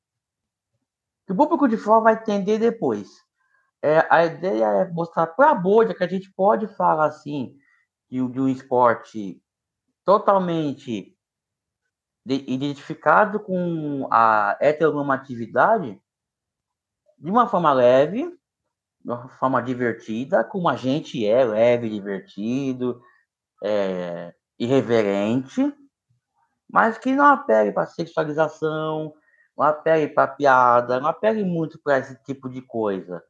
que 1.26 1.34
o 1.34 1.36
público 1.36 1.68
de 1.68 1.78
fora 1.78 2.02
vai 2.02 2.14
entender 2.14 2.60
depois. 2.60 3.10
É, 3.82 4.06
a 4.12 4.26
ideia 4.26 4.66
é 4.66 4.92
mostrar 4.92 5.26
para 5.26 5.50
a 5.50 5.56
bolha 5.56 5.96
que 5.96 6.04
a 6.04 6.08
gente 6.08 6.32
pode 6.32 6.68
falar 6.68 7.08
assim 7.08 7.58
de, 8.10 8.28
de 8.28 8.40
um 8.40 8.48
esporte 8.48 9.42
totalmente 10.04 11.16
de, 12.26 12.44
identificado 12.48 13.40
com 13.40 14.08
a 14.12 14.58
heteronormatividade 14.60 16.00
de 17.18 17.32
uma 17.32 17.48
forma 17.48 17.72
leve, 17.72 18.24
de 19.04 19.12
uma 19.12 19.30
forma 19.30 19.62
divertida, 19.62 20.44
como 20.44 20.68
a 20.68 20.76
gente 20.76 21.26
é, 21.26 21.44
leve, 21.44 21.90
divertido, 21.90 23.02
é, 23.64 24.34
irreverente, 24.60 25.74
mas 26.70 26.98
que 26.98 27.16
não 27.16 27.26
apele 27.26 27.72
para 27.72 27.86
sexualização, 27.86 29.14
não 29.58 29.66
apele 29.66 30.08
para 30.08 30.28
piada, 30.28 31.00
não 31.00 31.08
apele 31.08 31.44
muito 31.44 31.80
para 31.82 32.00
esse 32.00 32.22
tipo 32.24 32.50
de 32.50 32.62
coisa. 32.62 33.24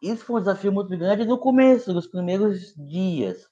Isso 0.00 0.24
foi 0.24 0.36
um 0.36 0.40
desafio 0.40 0.72
muito 0.72 0.96
grande 0.96 1.26
no 1.26 1.38
começo, 1.38 1.92
nos 1.92 2.06
primeiros 2.06 2.74
dias. 2.74 3.50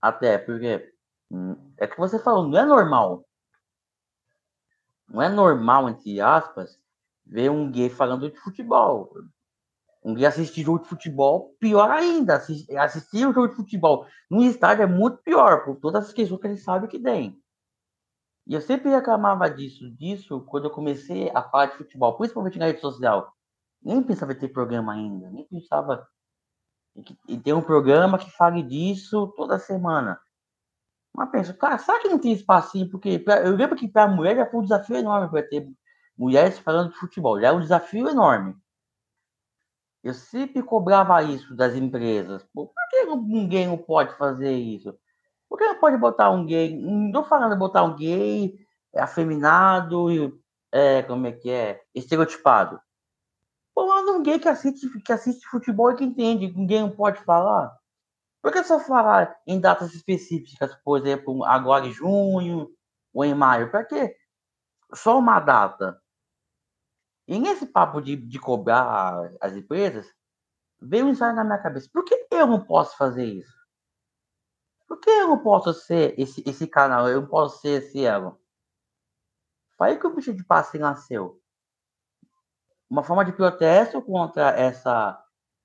Até 0.00 0.36
porque 0.36 0.92
hum, 1.30 1.56
é 1.78 1.86
que 1.86 1.96
você 1.96 2.18
falou, 2.18 2.46
não 2.46 2.58
é 2.58 2.64
normal. 2.64 3.24
Não 5.08 5.22
é 5.22 5.28
normal, 5.28 5.88
entre 5.88 6.20
aspas, 6.20 6.78
ver 7.24 7.50
um 7.50 7.70
gay 7.70 7.88
falando 7.88 8.30
de 8.30 8.38
futebol. 8.38 9.12
Um 10.04 10.14
dia 10.14 10.28
assistir 10.28 10.64
jogo 10.64 10.80
de 10.80 10.88
futebol, 10.88 11.54
pior 11.60 11.90
ainda. 11.90 12.36
Assistir, 12.36 13.26
um 13.26 13.32
jogo 13.32 13.48
de 13.48 13.54
futebol 13.54 14.06
no 14.30 14.42
estádio 14.42 14.82
é 14.82 14.86
muito 14.86 15.18
pior, 15.18 15.64
por 15.64 15.76
todas 15.76 16.06
as 16.06 16.12
questões 16.12 16.40
que 16.40 16.48
gente 16.48 16.60
sabe 16.60 16.88
que 16.88 16.98
tem. 16.98 17.40
E 18.46 18.54
eu 18.54 18.60
sempre 18.60 18.90
reclamava 18.90 19.48
disso, 19.48 19.88
disso, 19.92 20.40
quando 20.48 20.64
eu 20.64 20.70
comecei 20.70 21.30
a 21.32 21.42
falar 21.42 21.66
de 21.66 21.76
futebol, 21.76 22.16
principalmente 22.16 22.58
na 22.58 22.66
rede 22.66 22.80
social. 22.80 23.32
Nem 23.84 24.02
pensava 24.02 24.32
em 24.32 24.38
ter 24.38 24.48
programa 24.48 24.92
ainda, 24.92 25.30
nem 25.30 25.44
pensava 25.44 26.06
em 27.28 27.40
ter 27.40 27.52
um 27.52 27.62
programa 27.62 28.18
que 28.18 28.30
fale 28.30 28.62
disso 28.62 29.32
toda 29.36 29.58
semana. 29.58 30.20
Mas 31.14 31.30
penso, 31.30 31.54
cara, 31.54 31.78
será 31.78 32.00
que 32.00 32.08
não 32.08 32.18
tem 32.18 32.32
espacinho? 32.32 32.88
Porque 32.90 33.18
pra, 33.18 33.42
eu 33.42 33.54
lembro 33.54 33.76
que 33.76 33.88
para 33.88 34.04
a 34.04 34.08
mulher 34.08 34.36
já 34.36 34.46
foi 34.46 34.60
um 34.60 34.62
desafio 34.62 34.96
enorme 34.96 35.28
para 35.30 35.42
ter 35.42 35.68
mulheres 36.16 36.58
falando 36.58 36.90
de 36.90 36.96
futebol. 36.98 37.40
Já 37.40 37.48
é 37.48 37.52
um 37.52 37.60
desafio 37.60 38.08
enorme. 38.08 38.54
Eu 40.02 40.14
sempre 40.14 40.62
cobrava 40.62 41.22
isso 41.22 41.54
das 41.54 41.74
empresas. 41.74 42.44
Por 42.52 42.72
que 42.90 43.04
ninguém 43.04 43.68
não 43.68 43.78
pode 43.78 44.16
fazer 44.16 44.52
isso? 44.52 44.96
Por 45.48 45.58
que 45.58 45.66
não 45.66 45.78
pode 45.78 45.96
botar 45.96 46.30
um 46.30 46.46
gay? 46.46 46.76
Não 46.76 47.08
estou 47.08 47.24
falando 47.24 47.52
de 47.52 47.58
botar 47.58 47.84
um 47.84 47.94
gay 47.94 48.58
afeminado 48.96 50.10
e 50.10 50.32
é, 50.72 51.02
como 51.02 51.26
é 51.26 51.32
que 51.32 51.50
é? 51.50 51.82
Estereotipado. 51.94 52.80
Mas 54.04 54.22
gay 54.22 54.38
que 54.38 54.48
assiste, 54.48 54.88
que 55.00 55.12
assiste 55.12 55.46
futebol 55.46 55.92
e 55.92 55.96
que 55.96 56.04
entende, 56.04 56.52
ninguém 56.52 56.90
pode 56.90 57.22
falar. 57.24 57.76
Por 58.42 58.52
que 58.52 58.64
só 58.64 58.80
falar 58.80 59.36
em 59.46 59.60
datas 59.60 59.94
específicas, 59.94 60.74
por 60.84 60.98
exemplo, 60.98 61.44
agora 61.44 61.86
em 61.86 61.92
junho 61.92 62.68
ou 63.14 63.24
em 63.24 63.34
maio? 63.34 63.70
Para 63.70 63.84
quê? 63.84 64.16
Só 64.92 65.18
uma 65.18 65.38
data. 65.38 66.00
E 67.28 67.38
nesse 67.38 67.66
papo 67.66 68.00
de, 68.00 68.16
de 68.16 68.38
cobrar 68.40 69.30
as 69.40 69.54
empresas, 69.54 70.12
veio 70.80 71.06
um 71.06 71.10
insight 71.10 71.34
na 71.34 71.44
minha 71.44 71.62
cabeça. 71.62 71.88
Por 71.92 72.04
que 72.04 72.26
eu 72.30 72.46
não 72.46 72.64
posso 72.64 72.96
fazer 72.96 73.24
isso? 73.24 73.62
Por 74.88 74.98
que 74.98 75.08
eu 75.08 75.28
não 75.28 75.38
posso 75.38 75.72
ser 75.72 76.18
esse, 76.18 76.42
esse 76.46 76.66
canal? 76.66 77.08
Eu 77.08 77.22
não 77.22 77.28
posso 77.28 77.60
ser 77.60 77.82
esse 77.82 78.04
elo? 78.04 78.40
Aí 79.80 79.98
que 79.98 80.06
o 80.06 80.14
bicho 80.14 80.32
de 80.32 80.44
passe 80.44 80.78
nasceu. 80.78 81.41
Uma 82.92 83.02
forma 83.02 83.24
de 83.24 83.32
protesto 83.32 84.02
contra 84.02 84.50
essa 84.50 85.18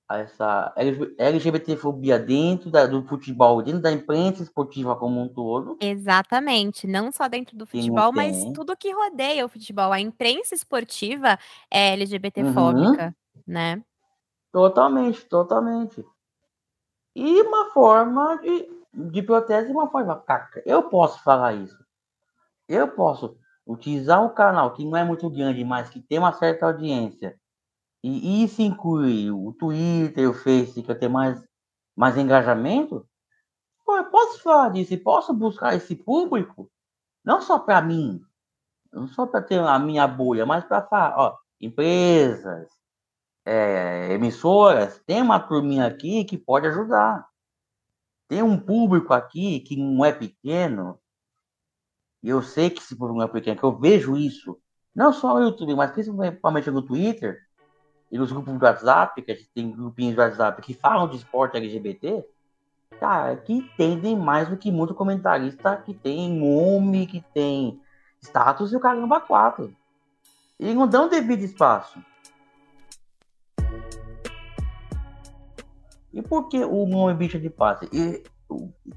essa 0.10 0.74
LGBTfobia 1.18 2.18
dentro 2.18 2.72
da, 2.72 2.86
do 2.86 3.04
futebol, 3.04 3.62
dentro 3.62 3.82
da 3.82 3.92
imprensa 3.92 4.42
esportiva 4.42 4.96
como 4.96 5.22
um 5.22 5.28
todo. 5.28 5.78
Exatamente, 5.82 6.88
não 6.88 7.12
só 7.12 7.28
dentro 7.28 7.58
do 7.58 7.66
futebol, 7.66 8.14
mas 8.14 8.46
tudo 8.54 8.78
que 8.78 8.90
rodeia 8.90 9.46
o 9.46 9.50
futebol. 9.50 9.92
A 9.92 10.00
imprensa 10.00 10.56
esportiva 10.56 11.38
é 11.70 11.92
LGBTfóbica, 11.92 13.14
uhum. 13.36 13.44
né? 13.46 13.84
Totalmente, 14.50 15.26
totalmente. 15.26 16.06
E 17.14 17.42
uma 17.42 17.66
forma 17.72 18.38
de, 18.38 18.70
de 18.94 19.22
protesto, 19.22 19.74
uma 19.74 19.90
forma, 19.90 20.16
caca, 20.22 20.64
eu 20.66 20.84
posso 20.84 21.22
falar 21.22 21.54
isso. 21.54 21.86
Eu 22.70 22.88
posso 22.88 23.38
utilizar 23.68 24.24
um 24.24 24.34
canal 24.34 24.74
que 24.74 24.86
não 24.86 24.98
é 24.98 25.04
muito 25.04 25.30
grande, 25.30 25.64
mas 25.64 25.90
que 25.90 26.00
tem 26.00 26.20
uma 26.20 26.34
certa 26.34 26.66
audiência 26.66 27.38
e 28.04 28.44
isso 28.44 28.62
inclui 28.62 29.32
o 29.32 29.54
Twitter, 29.54 30.30
o 30.30 30.34
Face, 30.34 30.82
que 30.82 30.90
eu 30.90 30.98
tenho 30.98 31.12
mais, 31.12 31.44
mais 31.96 32.18
engajamento, 32.18 33.08
eu 33.88 34.06
posso 34.06 34.42
falar 34.42 34.70
disso 34.70 34.94
e 34.94 34.98
posso 34.98 35.34
buscar 35.34 35.76
esse 35.76 35.96
público, 35.96 36.70
não 37.24 37.42
só 37.42 37.58
para 37.58 37.82
mim, 37.82 38.22
não 38.92 39.08
só 39.08 39.26
para 39.26 39.42
ter 39.42 39.60
a 39.60 39.80
minha 39.80 40.08
bolha, 40.08 40.46
mas 40.46 40.64
para 40.66 40.82
falar, 40.82 41.18
ó, 41.18 41.38
empresas, 41.60 42.70
é, 43.46 44.14
emissoras, 44.14 45.02
tem 45.06 45.22
uma 45.22 45.40
turminha 45.40 45.88
aqui 45.88 46.24
que 46.26 46.38
pode 46.38 46.68
ajudar. 46.68 47.28
Tem 48.28 48.44
um 48.44 48.60
público 48.60 49.14
aqui 49.14 49.62
que 49.62 49.78
não 49.78 50.04
é 50.04 50.12
pequeno, 50.12 51.00
e 52.28 52.30
eu 52.30 52.42
sei 52.42 52.70
que 52.70 52.82
esse 52.82 53.00
não 53.00 53.22
é 53.22 53.28
pequeno, 53.30 53.58
que 53.58 53.64
eu 53.64 53.72
vejo 53.72 54.18
isso, 54.18 54.60
não 54.94 55.14
só 55.14 55.34
no 55.36 55.46
YouTube, 55.46 55.74
mas 55.76 55.92
principalmente 55.92 56.70
no 56.70 56.82
Twitter, 56.82 57.42
e 58.12 58.18
nos 58.18 58.34
grupos 58.34 58.54
do 58.54 58.66
WhatsApp, 58.66 59.22
que 59.22 59.32
a 59.32 59.34
gente 59.34 59.50
tem 59.52 59.72
grupinhos 59.72 60.14
do 60.14 60.22
WhatsApp 60.22 60.62
que 60.62 60.74
falam 60.74 61.08
de 61.08 61.16
esporte 61.16 61.56
LGBT, 61.56 62.28
cara, 63.00 63.38
que 63.38 63.54
entendem 63.54 64.18
mais 64.18 64.50
do 64.50 64.58
que 64.58 64.70
muito 64.70 64.94
comentarista 64.94 65.78
que 65.78 65.94
tem 65.94 66.30
nome, 66.30 67.08
que 67.08 67.24
tem 67.34 67.80
status 68.22 68.74
e 68.74 68.76
o 68.76 68.82
caramba 68.82 69.22
quatro. 69.22 69.74
E 70.60 70.74
não 70.74 70.86
dão 70.86 71.08
devido 71.08 71.44
espaço. 71.44 71.98
E 76.12 76.22
por 76.22 76.50
que 76.50 76.62
o 76.62 76.86
nome 76.86 77.14
bicha 77.14 77.40
de 77.40 77.50
passe? 77.50 77.88
E 77.94 78.22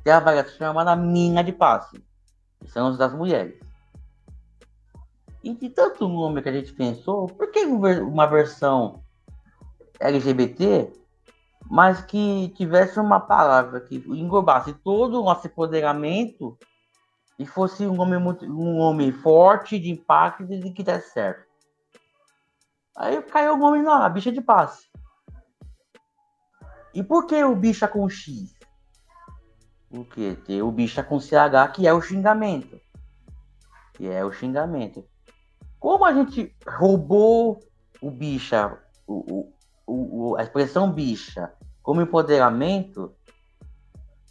tem 0.02 0.12
a 0.12 0.18
variação 0.18 0.58
chamada 0.58 0.96
mina 0.96 1.44
de 1.44 1.52
passe, 1.52 2.09
são 2.66 2.90
os 2.90 2.98
das 2.98 3.12
mulheres. 3.12 3.58
E 5.42 5.54
de 5.54 5.70
tanto 5.70 6.06
nome 6.06 6.42
que 6.42 6.48
a 6.48 6.52
gente 6.52 6.72
pensou, 6.72 7.26
por 7.26 7.50
que 7.50 7.64
uma 7.64 8.26
versão 8.26 9.02
LGBT, 9.98 10.92
mas 11.70 12.02
que 12.02 12.52
tivesse 12.56 13.00
uma 13.00 13.20
palavra 13.20 13.80
que 13.80 13.96
englobasse 13.96 14.72
todo 14.74 15.20
o 15.20 15.24
nosso 15.24 15.46
empoderamento 15.46 16.58
e 17.38 17.46
fosse 17.46 17.86
um 17.86 17.98
homem, 18.00 18.20
muito, 18.20 18.44
um 18.44 18.78
homem 18.78 19.12
forte, 19.12 19.78
de 19.78 19.90
impacto 19.90 20.42
e 20.52 20.72
que 20.72 20.82
desse 20.82 21.12
certo? 21.12 21.48
Aí 22.96 23.22
caiu 23.22 23.54
o 23.54 23.56
nome 23.56 23.82
lá, 23.82 24.06
bicha 24.10 24.30
de 24.30 24.42
passe. 24.42 24.90
E 26.92 27.02
por 27.02 27.26
que 27.26 27.42
o 27.42 27.56
bicha 27.56 27.88
com 27.88 28.06
X? 28.08 28.59
Porque 29.90 30.36
tem 30.46 30.62
o 30.62 30.70
bicha 30.70 31.02
com 31.02 31.18
CH, 31.18 31.72
que 31.74 31.86
é 31.86 31.92
o 31.92 32.00
xingamento. 32.00 32.80
Que 33.94 34.08
é 34.08 34.24
o 34.24 34.32
xingamento. 34.32 35.04
Como 35.78 36.04
a 36.04 36.12
gente 36.12 36.54
roubou 36.66 37.60
o 38.00 38.10
bicha, 38.10 38.78
o, 39.06 39.52
o, 39.86 40.32
o, 40.32 40.36
a 40.36 40.42
expressão 40.42 40.92
bicha, 40.92 41.52
como 41.82 42.00
empoderamento, 42.00 43.12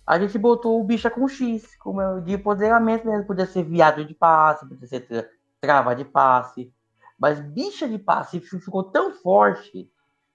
a 0.08 0.18
gente 0.18 0.38
botou 0.40 0.80
o 0.80 0.84
bicha 0.84 1.10
com 1.10 1.28
X, 1.28 1.76
como 1.76 2.22
de 2.22 2.34
empoderamento 2.34 3.06
mesmo. 3.06 3.28
Podia 3.28 3.46
ser 3.46 3.64
viado 3.64 4.04
de 4.06 4.16
passe, 4.16 4.68
podia 4.68 4.88
ser 4.88 5.30
trava 5.60 5.96
de 5.96 6.06
passe. 6.06 6.74
Mas 7.20 7.40
bicha 7.40 7.88
de 7.88 8.00
passe 8.00 8.40
ficou 8.40 8.84
tão 8.86 9.14
forte, 9.14 9.92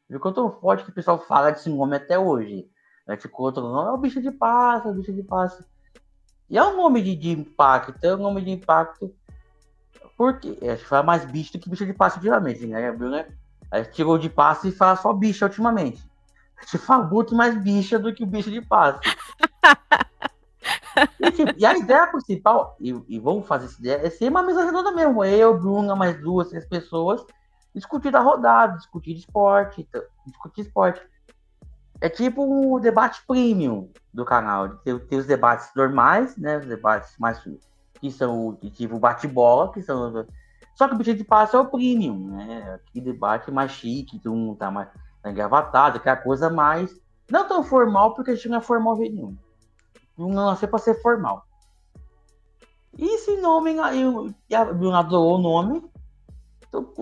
ficou 0.08 0.32
tão 0.32 0.50
forte 0.60 0.84
que 0.84 0.90
o 0.90 0.94
pessoal 0.94 1.18
fala 1.18 1.50
desse 1.50 1.70
nome 1.70 1.96
até 1.96 2.18
hoje. 2.18 2.68
Né? 3.06 3.16
Ficou 3.16 3.46
outro 3.46 3.62
nome, 3.62 3.88
é 3.88 3.92
o 3.92 3.98
bicha 3.98 4.20
de 4.20 4.30
passe, 4.30 4.86
é 4.86 4.90
o 4.90 4.94
bicha 4.94 5.12
de 5.12 5.22
passe. 5.22 5.64
E 6.48 6.58
é 6.58 6.64
um 6.64 6.76
nome 6.76 7.02
de, 7.02 7.16
de 7.16 7.30
impacto, 7.30 8.04
é 8.04 8.14
um 8.14 8.18
nome 8.18 8.42
de 8.42 8.50
impacto 8.50 9.14
porque 10.16 10.56
a 10.62 10.76
gente 10.76 10.84
fala 10.84 11.02
mais 11.02 11.24
bicho 11.24 11.52
do 11.52 11.58
que 11.58 11.68
bicha 11.68 11.84
de 11.84 11.92
passe 11.92 12.16
ultimamente, 12.16 12.66
né, 12.66 12.80
Gabriel, 12.80 13.10
né? 13.10 13.26
A 13.70 13.82
gente 13.82 13.92
tirou 13.92 14.16
de 14.16 14.30
passe 14.30 14.68
e 14.68 14.72
fala 14.72 14.96
só 14.96 15.12
bicha 15.12 15.46
ultimamente. 15.46 16.06
A 16.56 16.62
gente 16.62 16.78
fala 16.78 17.04
muito 17.04 17.34
mais 17.34 17.60
bicha 17.60 17.98
do 17.98 18.14
que 18.14 18.24
bicho 18.24 18.50
de 18.50 18.62
passe. 18.62 19.00
e, 21.18 21.30
tipo, 21.32 21.52
e, 21.56 21.66
a 21.66 21.76
ideia 21.76 22.06
principal, 22.06 22.76
e, 22.80 22.94
e, 23.08 23.18
vamos 23.18 23.46
fazer 23.46 23.66
essa 23.66 23.80
ideia, 23.80 24.06
é 24.06 24.10
ser 24.10 24.28
uma 24.28 24.42
mesa 24.42 24.64
redonda 24.64 24.92
mesmo. 24.92 25.24
Eu, 25.24 25.58
Bruna, 25.58 25.96
mais 25.96 26.20
duas, 26.20 26.48
três 26.48 26.64
pessoas, 26.64 27.24
discutir 27.74 28.12
da 28.12 28.20
rodada, 28.20 28.76
discutir 28.76 29.14
de 29.14 29.20
esporte, 29.20 29.88
discutir 30.24 30.60
esporte. 30.60 31.00
É 32.00 32.08
tipo 32.08 32.44
um 32.44 32.80
debate 32.80 33.22
premium 33.26 33.90
do 34.12 34.24
canal. 34.24 34.68
Tem, 34.76 34.98
tem 34.98 35.18
os 35.18 35.26
debates 35.26 35.70
normais, 35.74 36.36
né? 36.36 36.58
Os 36.58 36.66
debates 36.66 37.16
mais 37.18 37.40
que 38.00 38.10
são 38.10 38.58
tipo 38.72 38.98
bate-bola, 38.98 39.72
que 39.72 39.82
são. 39.82 40.26
Só 40.74 40.88
que 40.88 40.94
o 40.94 40.98
bicho 40.98 41.14
de 41.14 41.24
passe 41.24 41.54
é 41.56 41.58
o 41.58 41.66
premium, 41.66 42.36
né? 42.36 42.80
Que 42.92 43.00
debate 43.00 43.50
mais 43.50 43.72
chique, 43.72 44.18
todo 44.18 44.34
mundo 44.34 44.56
tá 44.56 44.70
mais 44.70 44.88
tá 45.22 45.30
engravatado, 45.30 45.96
aquela 45.96 46.16
coisa 46.16 46.50
mais. 46.50 46.94
Não 47.30 47.48
tão 47.48 47.64
formal, 47.64 48.14
porque 48.14 48.32
a 48.32 48.34
gente 48.34 48.48
não 48.48 48.58
é 48.58 48.60
formal 48.60 48.96
nenhum. 48.96 49.36
Não 50.16 50.28
nasceu 50.28 50.68
para 50.68 50.78
ser 50.78 51.00
formal. 51.00 51.46
E 52.98 53.14
esse 53.14 53.40
nome, 53.40 53.74
eu, 53.94 54.32
Bruna 54.74 55.00
adorou 55.00 55.36
o 55.36 55.42
nome. 55.42 55.90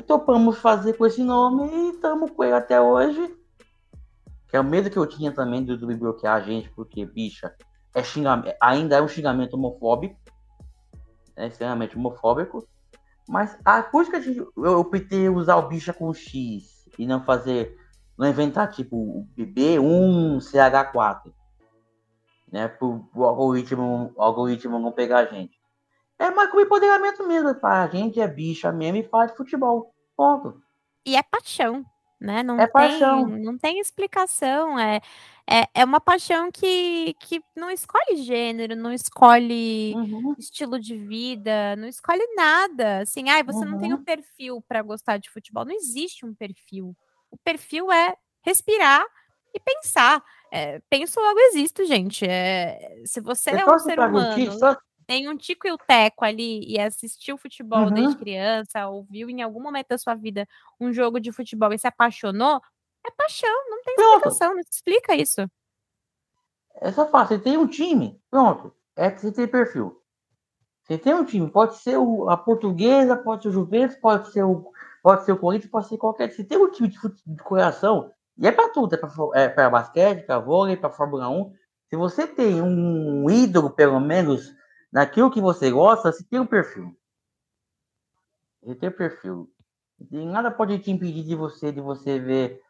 Topamos 0.07 0.59
fazer 0.59 0.93
com 0.95 1.07
esse 1.07 1.23
nome 1.23 1.67
e 1.67 1.91
estamos 1.91 2.31
com 2.31 2.45
ele 2.45 2.55
até 2.55 2.81
hoje. 2.81 3.35
Que 4.53 4.57
é 4.57 4.61
o 4.61 4.65
medo 4.65 4.89
que 4.89 4.97
eu 4.97 5.07
tinha 5.07 5.33
também 5.33 5.65
do 5.65 5.73
YouTube 5.73 5.97
bloquear 5.97 6.37
a 6.37 6.41
gente, 6.41 6.71
porque, 6.71 7.05
bicha, 7.05 7.53
é 7.93 8.05
xingamento, 8.05 8.55
ainda 8.61 8.99
é 8.99 9.03
um 9.03 9.09
xingamento 9.09 9.55
homofóbico 9.55 10.23
é 11.37 11.47
extremamente 11.47 11.97
homofóbico. 11.97 12.67
Mas 13.29 13.57
a 13.65 13.83
coisa 13.83 14.11
que 14.11 14.17
a 14.17 14.21
gente, 14.21 14.39
eu 14.39 14.81
optei 14.81 15.29
usar 15.29 15.57
o 15.57 15.69
bicha 15.69 15.93
com 15.93 16.13
X 16.13 16.89
e 16.99 17.07
não 17.07 17.23
fazer, 17.23 17.77
não 18.19 18.29
inventar 18.29 18.71
tipo 18.71 18.97
o 18.97 19.29
BB1 19.37 20.39
CH4, 20.39 21.33
né? 22.51 22.69
Pro, 22.69 23.09
o 23.15 23.25
algoritmo, 23.25 24.13
o 24.15 24.23
algoritmo 24.23 24.79
não 24.79 24.93
pegar 24.93 25.21
a 25.21 25.27
gente. 25.27 25.61
É 26.19 26.31
mais 26.31 26.51
com 26.51 26.61
empoderamento 26.61 27.27
mesmo, 27.27 27.55
tá? 27.55 27.83
A 27.83 27.89
gente 27.89 28.21
é 28.21 28.29
bicha 28.29 28.71
mesmo 28.71 28.99
e 28.99 29.09
faz 29.09 29.33
futebol. 29.33 29.95
Ponto. 30.17 30.61
E 31.07 31.17
é 31.17 31.23
paixão, 31.23 31.85
né? 32.23 32.43
Não 32.43 32.55
é 32.55 32.67
tem, 32.67 32.73
paixão. 32.73 33.27
Não 33.27 33.59
tem 33.59 33.81
explicação. 33.81 34.79
É, 34.79 35.01
é, 35.51 35.67
é 35.75 35.85
uma 35.85 36.01
paixão 36.01 36.51
que, 36.51 37.15
que 37.19 37.43
não 37.55 37.69
escolhe 37.71 38.23
gênero, 38.23 38.77
não 38.77 38.93
escolhe 38.93 39.93
uhum. 39.95 40.35
estilo 40.39 40.79
de 40.79 40.97
vida, 40.97 41.75
não 41.77 41.89
escolhe 41.89 42.25
nada. 42.35 43.01
Assim, 43.01 43.29
ai, 43.29 43.43
você 43.43 43.65
uhum. 43.65 43.73
não 43.73 43.79
tem 43.79 43.93
o 43.93 43.97
um 43.97 44.05
perfil 44.05 44.63
para 44.67 44.83
gostar 44.83 45.19
de 45.19 45.29
futebol. 45.31 45.65
Não 45.65 45.75
existe 45.75 46.25
um 46.25 46.33
perfil. 46.33 46.97
O 47.31 47.37
perfil 47.37 47.91
é 47.91 48.15
respirar 48.43 49.05
e 49.53 49.59
pensar. 49.59 50.23
É, 50.51 50.81
penso 50.89 51.21
logo 51.21 51.39
existo, 51.41 51.85
gente. 51.85 52.25
É, 52.25 53.03
se 53.05 53.21
você 53.21 53.51
Eu 53.51 53.59
é 53.59 53.75
um 53.75 53.79
ser 53.79 53.99
humano, 53.99 54.59
só... 54.59 54.77
tem 55.13 55.29
um 55.29 55.37
tico 55.37 55.69
e 55.69 55.73
o 55.73 55.77
teco 55.77 56.25
ali 56.25 56.65
e 56.67 56.81
assistiu 56.81 57.37
futebol 57.37 57.85
uhum. 57.85 57.93
desde 57.93 58.17
criança, 58.17 58.89
ouviu 58.89 59.29
em 59.29 59.43
algum 59.43 59.63
momento 59.63 59.89
da 59.89 59.99
sua 59.99 60.15
vida 60.15 60.49
um 60.81 60.91
jogo 60.91 61.21
de 61.21 61.31
futebol 61.31 61.71
e 61.71 61.79
se 61.79 61.87
apaixonou, 61.87 62.63
é 63.07 63.11
paixão, 63.11 63.51
não 63.69 63.83
tem 63.83 63.95
pronto. 63.95 64.17
explicação, 64.17 64.55
não 64.55 64.61
explica 64.61 65.15
isso. 65.15 65.47
Só 66.95 67.07
fácil, 67.09 67.37
você 67.37 67.43
tem 67.43 67.59
um 67.59 67.67
time, 67.67 68.19
pronto, 68.31 68.75
é 68.97 69.11
que 69.11 69.21
você 69.21 69.31
tem 69.31 69.47
perfil. 69.47 70.01
Você 70.83 70.97
tem 70.97 71.13
um 71.13 71.25
time, 71.27 71.51
pode 71.51 71.77
ser 71.77 71.99
o, 71.99 72.31
a 72.31 72.37
portuguesa, 72.39 73.15
pode 73.15 73.43
ser 73.43 73.51
o 73.51 73.53
Juventus, 73.53 73.97
pode 73.97 74.33
ser 74.33 74.43
o, 74.45 74.73
pode 75.03 75.27
ser 75.27 75.33
o 75.33 75.37
Corinthians, 75.37 75.71
pode 75.71 75.89
ser 75.89 75.99
qualquer. 75.99 76.33
Você 76.33 76.43
tem 76.43 76.57
um 76.57 76.71
time 76.71 76.89
de, 76.89 76.99
de 77.27 77.43
coração, 77.43 78.11
e 78.39 78.47
é 78.47 78.51
para 78.51 78.71
tudo, 78.71 78.95
é 79.35 79.49
para 79.51 79.65
é 79.65 79.71
basquete, 79.71 80.25
para 80.25 80.39
vôlei, 80.39 80.75
para 80.75 80.89
Fórmula 80.89 81.29
1. 81.29 81.53
Se 81.91 81.97
você 81.97 82.27
tem 82.27 82.63
um 82.63 83.29
ídolo, 83.29 83.69
pelo 83.69 84.01
menos, 84.01 84.51
naquilo 84.93 85.31
que 85.31 85.41
você 85.41 85.71
gosta, 85.71 86.13
você 86.13 86.25
tem 86.25 86.39
um 86.39 86.47
perfil. 86.47 86.97
Você 88.63 88.75
tem 88.75 88.89
um 88.89 88.93
perfil. 88.93 89.51
E 90.11 90.27
nada 90.27 90.51
pode 90.51 90.79
te 90.79 90.91
impedir 90.91 91.25
de 91.25 91.35
você, 91.35 91.73
de 91.73 91.81
você 91.81 92.19
ver 92.19 92.63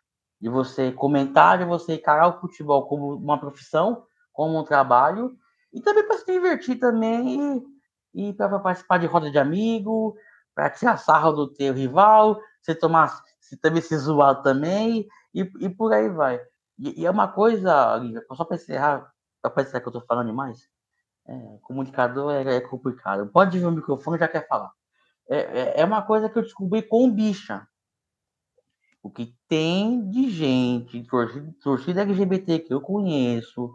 de 0.43 0.49
você 0.49 0.91
comentar, 0.91 1.57
de 1.57 1.65
você 1.65 1.95
encarar 1.95 2.27
o 2.27 2.41
futebol 2.41 2.89
como 2.89 3.15
uma 3.15 3.39
profissão, 3.39 4.05
como 4.33 4.59
um 4.59 4.65
trabalho, 4.65 5.39
e 5.73 5.81
também 5.81 6.05
para 6.05 6.19
se 6.19 6.27
divertir 6.27 6.81
também, 6.81 7.65
e, 8.13 8.31
e 8.31 8.33
para 8.33 8.59
participar 8.59 8.99
de 8.99 9.07
roda 9.07 9.31
de 9.31 9.39
amigo, 9.39 10.17
para 10.53 10.69
tirar 10.69 10.97
sarro 10.97 11.31
do 11.31 11.47
teu 11.47 11.73
rival, 11.73 12.41
você 12.61 12.75
tomar, 12.75 13.23
você 13.39 13.57
também 13.57 13.81
se 13.81 13.97
zoar 13.97 14.43
também, 14.43 15.07
e, 15.33 15.49
e 15.61 15.69
por 15.71 15.93
aí 15.93 16.09
vai. 16.09 16.41
E, 16.77 17.03
e 17.03 17.07
é 17.07 17.11
uma 17.11 17.29
coisa, 17.29 18.03
só 18.35 18.45
para 18.45 18.57
encerrar, 18.57 19.13
para 19.41 19.63
encerrar 19.63 19.81
que 19.81 19.87
eu 19.87 19.91
estou 19.91 20.05
falando 20.09 20.27
demais, 20.27 20.69
é, 21.27 21.59
comunicador 21.63 22.33
é, 22.33 22.57
é, 22.57 22.61
complicado. 22.61 23.31
Pode 23.31 23.59
ver 23.59 23.67
o 23.67 23.73
microfone, 23.73 24.19
já 24.19 24.29
quer 24.29 24.47
falar. 24.47 24.73
É, 25.29 25.39
é, 25.39 25.81
é 25.81 25.85
uma 25.85 26.03
coisa 26.03 26.29
que 26.29 26.39
eu 26.39 26.43
descobri 26.43 26.83
com 26.83 27.07
o 27.07 27.11
Bicha 27.11 27.67
o 29.03 29.11
que 29.11 29.37
tem 29.49 30.09
de 30.09 30.31
gente, 30.31 31.05
torcida, 31.61 32.03
LGBT 32.03 32.61
que 32.61 32.73
eu 32.73 32.81
conheço, 32.81 33.75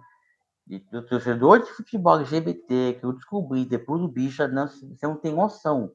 de, 0.65 0.79
de 0.79 1.01
torcedor 1.01 1.59
de 1.59 1.71
futebol 1.71 2.17
LGBT 2.19 2.97
que 2.99 3.05
eu 3.05 3.11
descobri 3.11 3.65
depois 3.65 4.01
do 4.01 4.07
bicho, 4.07 4.47
não, 4.47 4.67
você 4.67 5.05
não 5.05 5.17
tem 5.17 5.33
noção. 5.33 5.93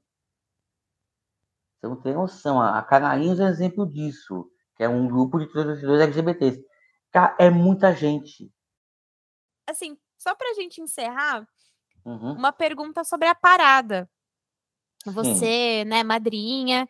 Você 1.80 1.88
não 1.88 1.96
tem 1.96 2.14
noção. 2.14 2.60
A 2.60 2.82
Canarinhos 2.82 3.40
é 3.40 3.44
um 3.44 3.48
exemplo 3.48 3.86
disso, 3.86 4.50
que 4.76 4.84
é 4.84 4.88
um 4.88 5.08
grupo 5.08 5.38
de 5.38 5.46
torcedores 5.46 6.02
LGBTs. 6.02 6.62
Cara, 7.10 7.34
é 7.38 7.50
muita 7.50 7.94
gente. 7.94 8.52
Assim, 9.66 9.98
só 10.22 10.34
pra 10.34 10.54
gente 10.54 10.80
encerrar, 10.80 11.46
uhum. 12.04 12.32
uma 12.34 12.52
pergunta 12.52 13.02
sobre 13.04 13.26
a 13.26 13.34
parada. 13.34 14.08
Você, 15.04 15.84
né, 15.84 16.04
madrinha, 16.04 16.88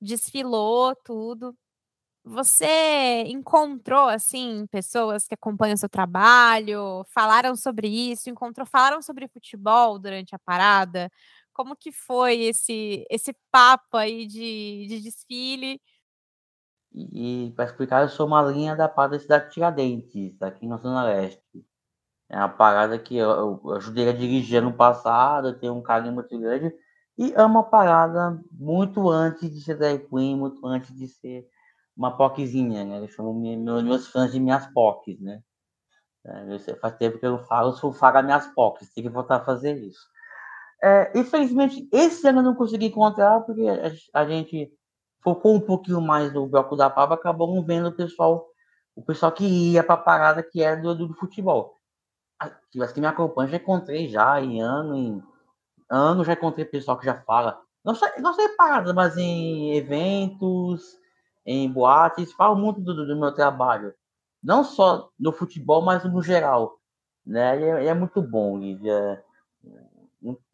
desfilou 0.00 0.94
tudo. 0.96 1.56
Você 2.22 3.22
encontrou, 3.26 4.08
assim, 4.08 4.66
pessoas 4.70 5.26
que 5.26 5.34
acompanham 5.34 5.76
seu 5.76 5.88
trabalho, 5.88 7.04
falaram 7.08 7.56
sobre 7.56 7.88
isso, 7.88 8.30
encontrou, 8.30 8.66
falaram 8.66 9.02
sobre 9.02 9.28
futebol 9.28 9.98
durante 9.98 10.34
a 10.34 10.38
parada? 10.38 11.10
Como 11.52 11.76
que 11.76 11.92
foi 11.92 12.42
esse, 12.42 13.06
esse 13.10 13.34
papo 13.50 13.96
aí 13.96 14.26
de, 14.26 14.86
de 14.88 15.00
desfile? 15.00 15.80
E, 16.92 17.52
para 17.56 17.64
explicar, 17.64 18.02
eu 18.02 18.08
sou 18.08 18.26
uma 18.26 18.42
linha 18.42 18.76
da 18.76 18.88
parada 18.88 19.16
da 19.16 19.22
cidade 19.22 19.46
de 19.46 19.54
Tiradentes, 19.54 20.40
aqui 20.42 20.66
na 20.66 20.76
Zona 20.76 21.02
Leste. 21.04 21.42
É 22.34 22.38
uma 22.38 22.48
parada 22.48 22.98
que 22.98 23.16
eu, 23.16 23.60
eu 23.64 23.70
ajudei 23.76 24.08
a 24.08 24.12
dirigir 24.12 24.60
no 24.60 24.72
passado, 24.72 25.56
tenho 25.56 25.72
um 25.72 25.80
carinho 25.80 26.12
muito 26.12 26.36
grande. 26.36 26.74
E 27.16 27.32
é 27.32 27.44
uma 27.44 27.62
parada 27.62 28.42
muito 28.50 29.08
antes 29.08 29.48
de 29.52 29.60
ser 29.60 29.78
drag 29.78 30.00
queen, 30.08 30.36
muito 30.36 30.66
antes 30.66 30.92
de 30.92 31.06
ser 31.06 31.46
uma 31.96 32.16
POCzinha, 32.16 32.84
né? 32.84 32.98
Eu 32.98 33.06
chamo 33.06 33.32
meus, 33.32 34.08
fãs 34.08 34.32
de 34.32 34.40
minhas 34.40 34.66
POCs, 34.72 35.20
né? 35.20 35.42
É, 36.26 36.74
faz 36.80 36.96
tempo 36.96 37.20
que 37.20 37.26
eu 37.26 37.38
falo, 37.44 37.72
sou 37.74 37.92
faga 37.92 38.20
minhas 38.20 38.48
POCs, 38.48 38.92
tem 38.92 39.04
que 39.04 39.10
voltar 39.10 39.36
a 39.36 39.44
fazer 39.44 39.76
isso. 39.76 40.04
É, 40.82 41.16
infelizmente, 41.16 41.88
esse 41.92 42.26
ano 42.26 42.40
eu 42.40 42.42
não 42.42 42.56
consegui 42.56 42.86
encontrar, 42.86 43.42
porque 43.42 43.62
a, 43.62 44.20
a 44.22 44.26
gente 44.26 44.72
focou 45.22 45.54
um 45.54 45.60
pouquinho 45.60 46.00
mais 46.00 46.32
no 46.32 46.48
bloco 46.48 46.74
da 46.74 46.90
Pava, 46.90 47.14
acabou 47.14 47.54
não 47.54 47.64
vendo 47.64 47.90
o 47.90 47.96
pessoal, 47.96 48.44
o 48.96 49.04
pessoal 49.04 49.30
que 49.30 49.44
ia 49.44 49.84
para 49.84 49.94
a 49.94 49.98
parada 49.98 50.42
que 50.42 50.60
era 50.60 50.82
do, 50.82 50.96
do 50.96 51.14
futebol. 51.14 51.83
As 52.38 52.92
que 52.92 53.00
me 53.00 53.06
acompanham, 53.06 53.50
já 53.50 53.56
encontrei 53.56 54.08
já 54.08 54.40
em 54.40 54.60
ano, 54.60 54.96
em 54.96 55.22
ano, 55.88 56.24
já 56.24 56.32
encontrei 56.32 56.64
pessoal 56.64 56.98
que 56.98 57.06
já 57.06 57.14
fala, 57.22 57.60
não 57.84 57.94
só, 57.94 58.06
não 58.18 58.32
só 58.32 58.42
em 58.42 58.56
parada, 58.56 58.92
mas 58.92 59.16
em 59.16 59.76
eventos, 59.76 60.98
em 61.46 61.70
boates, 61.70 62.32
falo 62.32 62.56
muito 62.56 62.80
do, 62.80 63.06
do, 63.06 63.16
meu 63.16 63.32
trabalho. 63.32 63.94
Não 64.42 64.64
só 64.64 65.10
no 65.18 65.32
futebol, 65.32 65.82
mas 65.82 66.04
no 66.04 66.22
geral. 66.22 66.78
Né? 67.26 67.60
E 67.60 67.64
é, 67.64 67.86
é 67.86 67.94
muito 67.94 68.22
bom, 68.22 68.58
Lívia. 68.58 69.22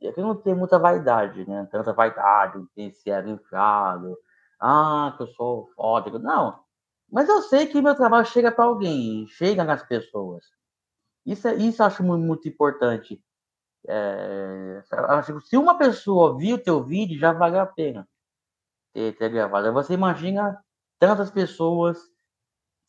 É 0.02 0.12
que 0.12 0.20
não 0.20 0.34
tem 0.34 0.54
muita 0.54 0.78
vaidade, 0.78 1.48
né? 1.48 1.68
Tanta 1.70 1.92
vaidade, 1.92 2.64
tem 2.74 2.92
ego 3.06 3.28
inflado. 3.30 4.16
Ah, 4.60 5.14
que 5.16 5.22
eu 5.22 5.28
sou 5.28 5.70
foda. 5.76 6.18
Não. 6.18 6.58
Mas 7.10 7.28
eu 7.28 7.42
sei 7.42 7.66
que 7.66 7.80
meu 7.80 7.94
trabalho 7.94 8.26
chega 8.26 8.50
para 8.50 8.64
alguém, 8.64 9.26
chega 9.28 9.64
nas 9.64 9.82
pessoas. 9.82 10.44
Isso, 11.24 11.48
é, 11.48 11.54
isso 11.56 11.82
eu 11.82 11.86
acho 11.86 12.02
muito, 12.02 12.24
muito 12.24 12.48
importante. 12.48 13.22
É, 13.86 14.82
se 15.44 15.56
uma 15.56 15.76
pessoa 15.78 16.36
viu 16.36 16.56
o 16.56 16.62
teu 16.62 16.82
vídeo, 16.84 17.18
já 17.18 17.32
vale 17.32 17.58
a 17.58 17.66
pena 17.66 18.08
ter, 18.92 19.16
ter 19.16 19.28
gravado. 19.30 19.72
Você 19.72 19.94
imagina 19.94 20.62
tantas 20.98 21.30
pessoas 21.30 21.98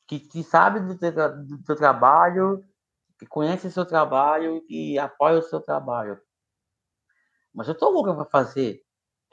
que, 0.08 0.20
que 0.20 0.44
sabem 0.44 0.86
do 0.86 0.98
teu, 0.98 1.12
do 1.46 1.64
teu 1.64 1.76
trabalho, 1.76 2.64
que 3.18 3.26
conhecem 3.26 3.70
o 3.70 3.74
seu 3.74 3.86
trabalho 3.86 4.64
e 4.68 4.98
apoiam 4.98 5.40
o 5.40 5.44
seu 5.44 5.62
trabalho. 5.62 6.20
Mas 7.54 7.68
eu 7.68 7.76
tô 7.76 7.90
louco 7.90 8.14
para 8.16 8.26
fazer, 8.26 8.82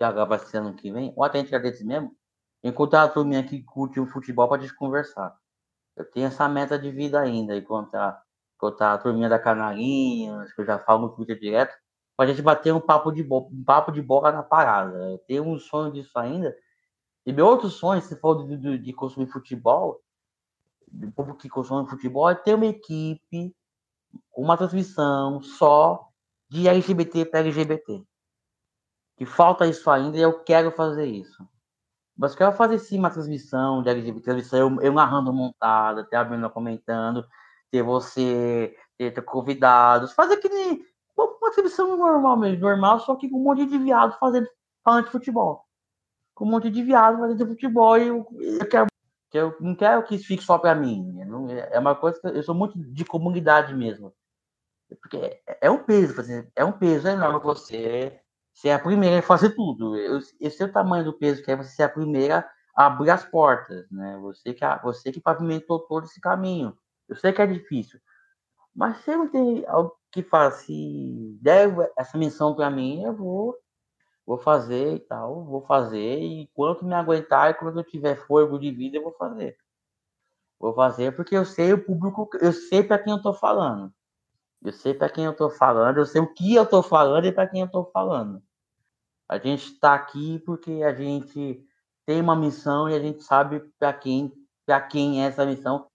agora 0.00 0.26
vai 0.26 0.38
ser 0.38 0.58
ano 0.58 0.74
que 0.74 0.92
vem, 0.92 1.12
ou 1.16 1.24
até 1.24 1.38
entre 1.38 1.58
desse 1.58 1.84
mesmo, 1.84 2.14
encontrar 2.62 3.04
a 3.04 3.08
turminha 3.08 3.46
que 3.46 3.62
curte 3.62 3.98
o 4.00 4.06
futebol 4.06 4.48
para 4.48 4.74
conversar. 4.74 5.36
Eu 5.96 6.04
tenho 6.10 6.26
essa 6.26 6.48
meta 6.48 6.78
de 6.78 6.90
vida 6.90 7.20
ainda, 7.20 7.56
encontrar, 7.56 8.22
encontrar 8.58 8.94
a 8.94 8.98
turminha 8.98 9.28
da 9.28 9.38
Canarinha, 9.38 10.44
que 10.54 10.60
eu 10.60 10.66
já 10.66 10.78
falo 10.78 11.02
no 11.02 11.14
Twitter 11.14 11.38
direto, 11.38 11.74
para 12.16 12.26
a 12.26 12.28
gente 12.28 12.42
bater 12.42 12.74
um 12.74 12.80
papo 12.80 13.12
de, 13.12 13.22
um 13.22 13.64
papo 13.64 13.92
de 13.92 14.02
bola 14.02 14.32
na 14.32 14.42
parada. 14.42 15.12
Eu 15.12 15.18
tenho 15.18 15.44
um 15.44 15.58
sonho 15.58 15.92
disso 15.92 16.18
ainda. 16.18 16.54
E 17.24 17.32
meu 17.32 17.46
outro 17.46 17.70
sonho, 17.70 18.02
se 18.02 18.16
for 18.16 18.44
de, 18.44 18.56
de, 18.56 18.78
de 18.78 18.92
consumir 18.92 19.28
futebol, 19.28 20.00
do 20.90 21.12
povo 21.12 21.36
que 21.36 21.48
consome 21.48 21.88
futebol, 21.88 22.28
é 22.28 22.34
ter 22.34 22.54
uma 22.54 22.66
equipe, 22.66 23.54
uma 24.36 24.56
transmissão 24.56 25.40
só 25.40 26.08
de 26.48 26.66
LGBT 26.66 27.26
para 27.26 27.40
LGBT. 27.40 28.02
Que 29.16 29.26
falta 29.26 29.66
isso 29.66 29.88
ainda 29.90 30.16
e 30.16 30.22
eu 30.22 30.42
quero 30.42 30.72
fazer 30.72 31.06
isso. 31.06 31.46
Mas 32.16 32.34
quero 32.34 32.52
fazer 32.52 32.80
sim 32.80 32.98
uma 32.98 33.10
transmissão 33.10 33.80
de 33.82 33.90
LGBT, 33.90 34.24
transmissão, 34.24 34.58
eu, 34.58 34.80
eu 34.80 34.92
narrando 34.92 35.32
montada, 35.32 36.02
ter 36.02 36.16
a 36.16 36.24
Bruna 36.24 36.50
comentando, 36.50 37.24
ter 37.70 37.82
você, 37.82 38.74
ter, 38.96 39.12
ter 39.12 39.22
convidados, 39.22 40.12
fazer 40.12 40.36
que 40.38 40.48
nem 40.48 40.84
uma 41.16 41.50
transmissão 41.50 41.96
normal 41.96 42.36
mesmo, 42.36 42.60
normal, 42.60 43.00
só 43.00 43.16
que 43.16 43.28
com 43.28 43.38
um 43.38 43.44
monte 43.44 43.66
de 43.66 43.78
viado 43.78 44.16
fazendo, 44.18 44.48
falando 44.84 45.06
de 45.06 45.10
futebol. 45.10 45.64
Com 46.34 46.44
um 46.44 46.50
monte 46.50 46.70
de 46.70 46.82
viado 46.82 47.18
fazendo 47.18 47.46
futebol 47.48 47.98
e 47.98 48.06
eu, 48.06 48.26
eu 48.38 48.68
quero 48.68 48.86
que 49.30 49.38
eu 49.38 49.56
não 49.60 49.74
quero 49.74 50.02
que 50.04 50.14
isso 50.14 50.26
fique 50.26 50.42
só 50.42 50.58
para 50.58 50.74
mim. 50.74 51.12
Não, 51.26 51.50
é 51.50 51.78
uma 51.78 51.94
coisa 51.94 52.18
que 52.20 52.28
eu 52.28 52.42
sou 52.42 52.54
muito 52.54 52.78
de 52.78 53.04
comunidade 53.04 53.74
mesmo. 53.74 54.12
Porque 55.02 55.16
é, 55.16 55.58
é 55.62 55.70
um 55.70 55.82
peso, 55.82 56.14
é 56.56 56.64
um 56.64 56.72
peso 56.72 57.08
enorme 57.08 57.40
você 57.40 58.20
ser 58.54 58.70
a 58.70 58.78
primeira 58.78 59.18
a 59.18 59.22
fazer 59.22 59.50
tudo. 59.50 59.94
Esse 60.40 60.62
é 60.62 60.66
o 60.66 60.72
tamanho 60.72 61.04
do 61.04 61.12
peso 61.12 61.42
que 61.42 61.50
é 61.50 61.56
você 61.56 61.70
ser 61.70 61.82
a 61.82 61.88
primeira 61.88 62.48
a 62.74 62.86
abrir 62.86 63.10
as 63.10 63.24
portas, 63.24 63.90
né? 63.90 64.16
Você 64.22 64.54
que, 64.54 64.64
você 64.82 65.12
que 65.12 65.20
pavimentou 65.20 65.80
todo 65.80 66.04
esse 66.04 66.20
caminho. 66.20 66.76
Eu 67.08 67.16
sei 67.16 67.32
que 67.32 67.42
é 67.42 67.46
difícil, 67.46 68.00
mas 68.74 68.98
sempre 68.98 69.28
tem 69.30 69.66
algo 69.66 69.96
que 70.10 70.22
fala, 70.22 70.50
se 70.50 71.38
der 71.40 71.68
essa 71.96 72.16
missão 72.16 72.54
para 72.54 72.70
mim, 72.70 73.02
eu 73.02 73.14
vou, 73.14 73.56
vou 74.26 74.38
fazer 74.38 74.94
e 74.94 75.00
tal, 75.00 75.44
vou 75.44 75.62
fazer, 75.62 76.20
e 76.20 76.46
quanto 76.54 76.84
me 76.84 76.94
aguentar, 76.94 77.50
e 77.50 77.54
quando 77.54 77.80
eu 77.80 77.84
tiver 77.84 78.16
fogo 78.16 78.58
de 78.58 78.70
vida, 78.70 78.96
eu 78.98 79.02
vou 79.02 79.12
fazer. 79.12 79.56
Vou 80.58 80.74
fazer 80.74 81.14
porque 81.14 81.36
eu 81.36 81.44
sei 81.44 81.72
o 81.72 81.84
público, 81.84 82.28
eu 82.40 82.52
sei 82.52 82.82
para 82.82 82.98
quem 82.98 83.12
eu 83.12 83.22
tô 83.22 83.32
falando. 83.32 83.92
Eu 84.62 84.72
sei 84.72 84.92
para 84.92 85.08
quem 85.08 85.24
eu 85.24 85.34
tô 85.34 85.50
falando, 85.50 85.98
eu 85.98 86.06
sei 86.06 86.20
o 86.20 86.34
que 86.34 86.54
eu 86.54 86.66
tô 86.66 86.82
falando 86.82 87.26
e 87.26 87.32
para 87.32 87.46
quem 87.46 87.60
eu 87.60 87.70
tô 87.70 87.84
falando. 87.86 88.42
A 89.28 89.38
gente 89.38 89.72
está 89.72 89.94
aqui 89.94 90.40
porque 90.40 90.82
a 90.82 90.92
gente 90.92 91.64
tem 92.04 92.20
uma 92.20 92.34
missão 92.34 92.88
e 92.88 92.94
a 92.94 92.98
gente 92.98 93.22
sabe 93.22 93.60
para 93.78 93.92
quem, 93.92 94.32
para 94.66 94.80
quem 94.80 95.22
é 95.22 95.26
essa 95.28 95.44
missão. 95.44 95.86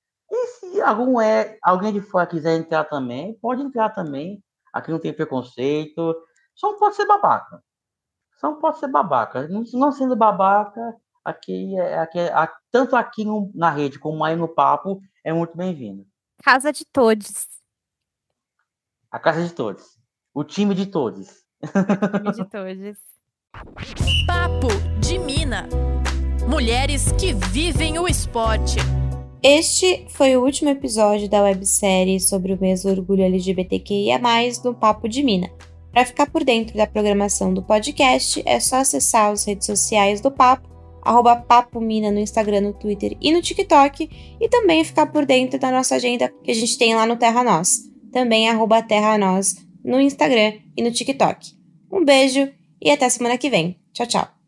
E 0.73 0.77
se 0.77 0.81
algum 0.81 1.21
é, 1.21 1.57
alguém 1.61 1.93
de 1.93 2.01
fora 2.01 2.25
quiser 2.25 2.57
entrar 2.57 2.83
também, 2.85 3.35
pode 3.35 3.61
entrar 3.61 3.89
também. 3.89 4.43
Aqui 4.73 4.89
não 4.89 4.99
tem 4.99 5.13
preconceito. 5.13 6.15
Só 6.55 6.71
não 6.71 6.79
pode 6.79 6.95
ser 6.95 7.05
babaca. 7.05 7.63
Só 8.39 8.49
não 8.49 8.59
pode 8.59 8.79
ser 8.79 8.87
babaca. 8.87 9.47
Não, 9.47 9.91
sendo 9.91 10.15
babaca, 10.15 10.95
aqui, 11.23 11.77
é, 11.79 11.99
aqui 11.99 12.17
é, 12.19 12.49
tanto 12.71 12.95
aqui 12.95 13.23
no, 13.23 13.51
na 13.53 13.69
rede 13.69 13.99
como 13.99 14.23
aí 14.23 14.35
no 14.35 14.47
papo, 14.47 14.99
é 15.23 15.31
muito 15.31 15.55
bem-vindo. 15.55 16.07
Casa 16.43 16.73
de 16.73 16.83
todos. 16.85 17.47
A 19.11 19.19
casa 19.19 19.43
de 19.43 19.53
todos. 19.53 19.99
O 20.33 20.43
time 20.43 20.73
de 20.73 20.87
todos. 20.87 21.45
O 21.61 22.17
time 22.17 22.31
de 22.31 22.45
todos. 22.49 22.97
Papo 24.25 24.67
de 24.99 25.19
Mina. 25.19 25.69
Mulheres 26.49 27.11
que 27.11 27.31
vivem 27.31 27.99
o 27.99 28.07
esporte. 28.07 28.77
Este 29.43 30.05
foi 30.07 30.37
o 30.37 30.41
último 30.41 30.69
episódio 30.69 31.27
da 31.27 31.43
websérie 31.43 32.17
sobre 32.17 32.53
o 32.53 32.57
mês 32.61 32.83
do 32.83 32.89
orgulho 32.89 33.23
LGBTQIA+, 33.23 34.17
no 34.63 34.73
Papo 34.73 35.09
de 35.09 35.21
Mina. 35.21 35.51
Para 35.91 36.05
ficar 36.05 36.27
por 36.27 36.45
dentro 36.45 36.77
da 36.77 36.87
programação 36.87 37.53
do 37.53 37.61
podcast, 37.61 38.41
é 38.45 38.57
só 38.61 38.77
acessar 38.77 39.31
as 39.31 39.45
redes 39.45 39.65
sociais 39.65 40.21
do 40.21 40.31
Papo, 40.31 40.69
arroba 41.01 41.45
no 41.77 42.19
Instagram, 42.19 42.61
no 42.61 42.73
Twitter 42.73 43.17
e 43.19 43.33
no 43.33 43.41
TikTok, 43.41 44.09
e 44.39 44.47
também 44.47 44.81
ficar 44.85 45.07
por 45.07 45.25
dentro 45.25 45.59
da 45.59 45.69
nossa 45.69 45.95
agenda 45.95 46.33
que 46.41 46.51
a 46.51 46.55
gente 46.55 46.77
tem 46.77 46.95
lá 46.95 47.05
no 47.05 47.17
Terra 47.17 47.43
Nós, 47.43 47.81
também 48.13 48.47
arroba 48.49 48.81
Terra 48.81 49.17
Nós 49.17 49.57
no 49.83 49.99
Instagram 49.99 50.53
e 50.77 50.81
no 50.81 50.89
TikTok. 50.89 51.51
Um 51.91 52.05
beijo 52.05 52.49
e 52.81 52.89
até 52.89 53.09
semana 53.09 53.37
que 53.37 53.49
vem. 53.49 53.77
Tchau, 53.91 54.07
tchau. 54.07 54.42